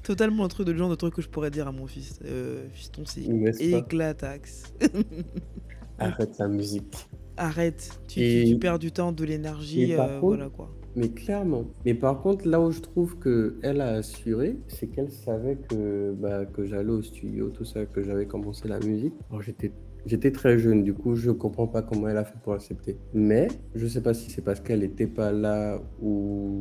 Totalement 0.03 0.45
un 0.45 0.47
truc 0.47 0.67
de 0.67 0.73
genre 0.73 0.89
de 0.89 0.95
truc 0.95 1.13
que 1.13 1.21
je 1.21 1.29
pourrais 1.29 1.51
dire 1.51 1.67
à 1.67 1.71
mon 1.71 1.87
fils. 1.87 2.19
Euh, 2.25 2.67
fiston, 2.73 3.03
c'est 3.05 3.23
éclataxe. 3.59 4.73
Arrête 5.99 6.37
la 6.39 6.47
musique. 6.47 7.07
Arrête, 7.37 7.99
tu, 8.07 8.57
perds 8.59 8.79
du 8.79 8.91
temps, 8.91 9.11
de 9.11 9.23
l'énergie, 9.23 9.93
euh, 9.93 10.19
voilà 10.19 10.49
quoi. 10.49 10.69
Mais 10.95 11.09
clairement. 11.09 11.65
Mais 11.85 11.93
par 11.93 12.21
contre, 12.21 12.47
là 12.47 12.59
où 12.59 12.71
je 12.71 12.81
trouve 12.81 13.17
que 13.17 13.57
elle 13.63 13.81
a 13.81 13.93
assuré, 13.93 14.57
c'est 14.67 14.87
qu'elle 14.87 15.11
savait 15.11 15.57
que, 15.69 16.13
bah, 16.19 16.45
que 16.45 16.65
j'allais 16.65 16.91
au 16.91 17.01
studio, 17.01 17.49
tout 17.49 17.63
ça, 17.63 17.85
que 17.85 18.03
j'avais 18.03 18.25
commencé 18.25 18.67
la 18.67 18.79
musique. 18.79 19.13
Alors 19.29 19.41
j'étais 19.41 19.71
J'étais 20.05 20.31
très 20.31 20.57
jeune, 20.57 20.83
du 20.83 20.93
coup, 20.93 21.15
je 21.15 21.29
comprends 21.31 21.67
pas 21.67 21.81
comment 21.81 22.07
elle 22.07 22.17
a 22.17 22.23
fait 22.23 22.37
pour 22.43 22.53
accepter. 22.53 22.97
Mais 23.13 23.47
je 23.75 23.85
sais 23.87 24.01
pas 24.01 24.13
si 24.13 24.31
c'est 24.31 24.41
parce 24.41 24.59
qu'elle 24.59 24.79
n'était 24.79 25.07
pas 25.07 25.31
là 25.31 25.79
ou 26.01 26.57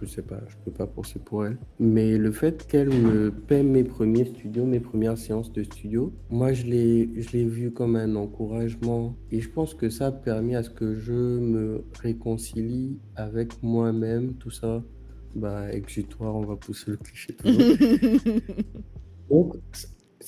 je 0.00 0.06
sais 0.06 0.22
pas, 0.22 0.40
je 0.48 0.56
peux 0.64 0.70
pas 0.70 0.86
penser 0.86 1.18
pour 1.18 1.44
elle. 1.44 1.58
Mais 1.78 2.16
le 2.16 2.32
fait 2.32 2.66
qu'elle 2.66 2.88
me 2.88 3.30
paie 3.30 3.62
mes 3.62 3.84
premiers 3.84 4.24
studios, 4.24 4.64
mes 4.64 4.80
premières 4.80 5.18
séances 5.18 5.52
de 5.52 5.62
studio, 5.62 6.12
moi 6.30 6.52
je 6.52 6.64
l'ai, 6.64 7.10
je 7.20 7.30
l'ai 7.32 7.44
vu 7.44 7.72
comme 7.72 7.96
un 7.96 8.16
encouragement 8.16 9.16
et 9.30 9.40
je 9.40 9.50
pense 9.50 9.74
que 9.74 9.90
ça 9.90 10.06
a 10.06 10.12
permis 10.12 10.56
à 10.56 10.62
ce 10.62 10.70
que 10.70 10.94
je 10.94 11.12
me 11.12 11.84
réconcilie 12.00 12.98
avec 13.16 13.62
moi-même, 13.62 14.34
tout 14.34 14.50
ça. 14.50 14.82
Bah, 15.34 15.70
exutoire, 15.72 16.34
on 16.34 16.44
va 16.44 16.56
pousser 16.56 16.92
le 16.92 16.96
cliché 16.96 17.34
toujours. 17.34 17.60
Donc, 19.30 19.56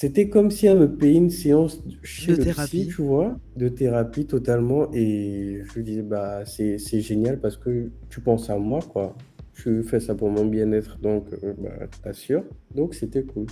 c'était 0.00 0.30
comme 0.30 0.50
si 0.50 0.66
elle 0.66 0.78
me 0.78 0.90
payait 0.96 1.18
une 1.18 1.28
séance 1.28 1.84
chez 2.02 2.32
de 2.32 2.42
thérapie. 2.42 2.86
tu 2.86 3.02
vois, 3.02 3.38
de 3.56 3.68
thérapie 3.68 4.24
totalement. 4.24 4.90
Et 4.94 5.60
je 5.62 5.74
lui 5.74 5.84
disais, 5.84 6.00
bah, 6.00 6.46
c'est 6.46 6.78
génial 7.02 7.38
parce 7.38 7.58
que 7.58 7.90
tu 8.08 8.22
penses 8.22 8.48
à 8.48 8.56
moi, 8.56 8.80
quoi. 8.80 9.14
Tu 9.52 9.82
fais 9.82 10.00
ça 10.00 10.14
pour 10.14 10.30
mon 10.30 10.46
bien-être, 10.46 10.98
donc 11.00 11.26
euh, 11.44 11.52
bah, 11.58 11.86
t'assures. 12.02 12.44
Donc 12.74 12.94
c'était 12.94 13.24
cool. 13.24 13.44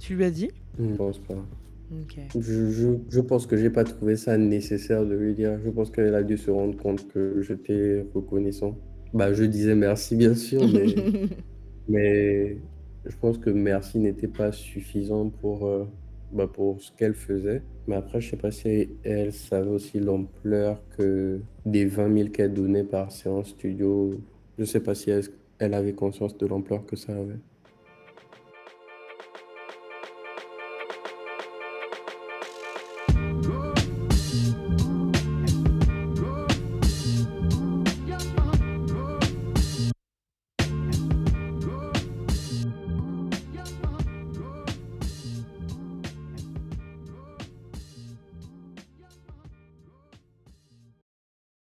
Tu 0.00 0.16
lui 0.16 0.24
as 0.24 0.32
dit? 0.32 0.50
Je 0.76 0.92
pense 0.96 1.20
pas. 1.20 1.36
Je, 2.36 2.68
je, 2.72 2.88
je, 3.08 3.20
pense 3.20 3.46
que 3.46 3.56
j'ai 3.56 3.70
pas 3.70 3.84
trouvé 3.84 4.16
ça 4.16 4.36
nécessaire 4.36 5.06
de 5.06 5.14
lui 5.14 5.34
dire. 5.34 5.60
Je 5.64 5.70
pense 5.70 5.92
qu'elle 5.92 6.16
a 6.16 6.24
dû 6.24 6.36
se 6.36 6.50
rendre 6.50 6.76
compte 6.76 7.06
que 7.12 7.42
j'étais 7.42 8.04
reconnaissant. 8.12 8.76
Bah, 9.14 9.32
je 9.32 9.44
disais 9.44 9.76
merci, 9.76 10.16
bien 10.16 10.34
sûr, 10.34 10.62
mais, 10.66 10.94
mais 11.88 12.56
je 13.04 13.16
pense 13.16 13.38
que 13.38 13.50
merci 13.50 13.98
n'était 13.98 14.28
pas 14.28 14.52
suffisant 14.52 15.28
pour, 15.28 15.66
euh, 15.66 15.84
bah, 16.32 16.46
pour 16.46 16.80
ce 16.80 16.92
qu'elle 16.92 17.14
faisait. 17.14 17.62
Mais 17.86 17.96
après, 17.96 18.20
je 18.20 18.30
sais 18.30 18.36
pas 18.36 18.50
si 18.50 18.90
elle 19.02 19.32
savait 19.32 19.70
aussi 19.70 20.00
l'ampleur 20.00 20.82
que 20.96 21.40
des 21.64 21.86
20 21.86 22.16
000 22.16 22.28
qu'elle 22.30 22.52
donnait 22.54 22.84
par 22.84 23.10
séance 23.10 23.48
studio. 23.48 24.20
Je 24.58 24.64
sais 24.64 24.80
pas 24.80 24.94
si 24.94 25.10
elle, 25.10 25.24
elle 25.58 25.74
avait 25.74 25.94
conscience 25.94 26.36
de 26.36 26.46
l'ampleur 26.46 26.84
que 26.86 26.96
ça 26.96 27.12
avait. 27.16 27.38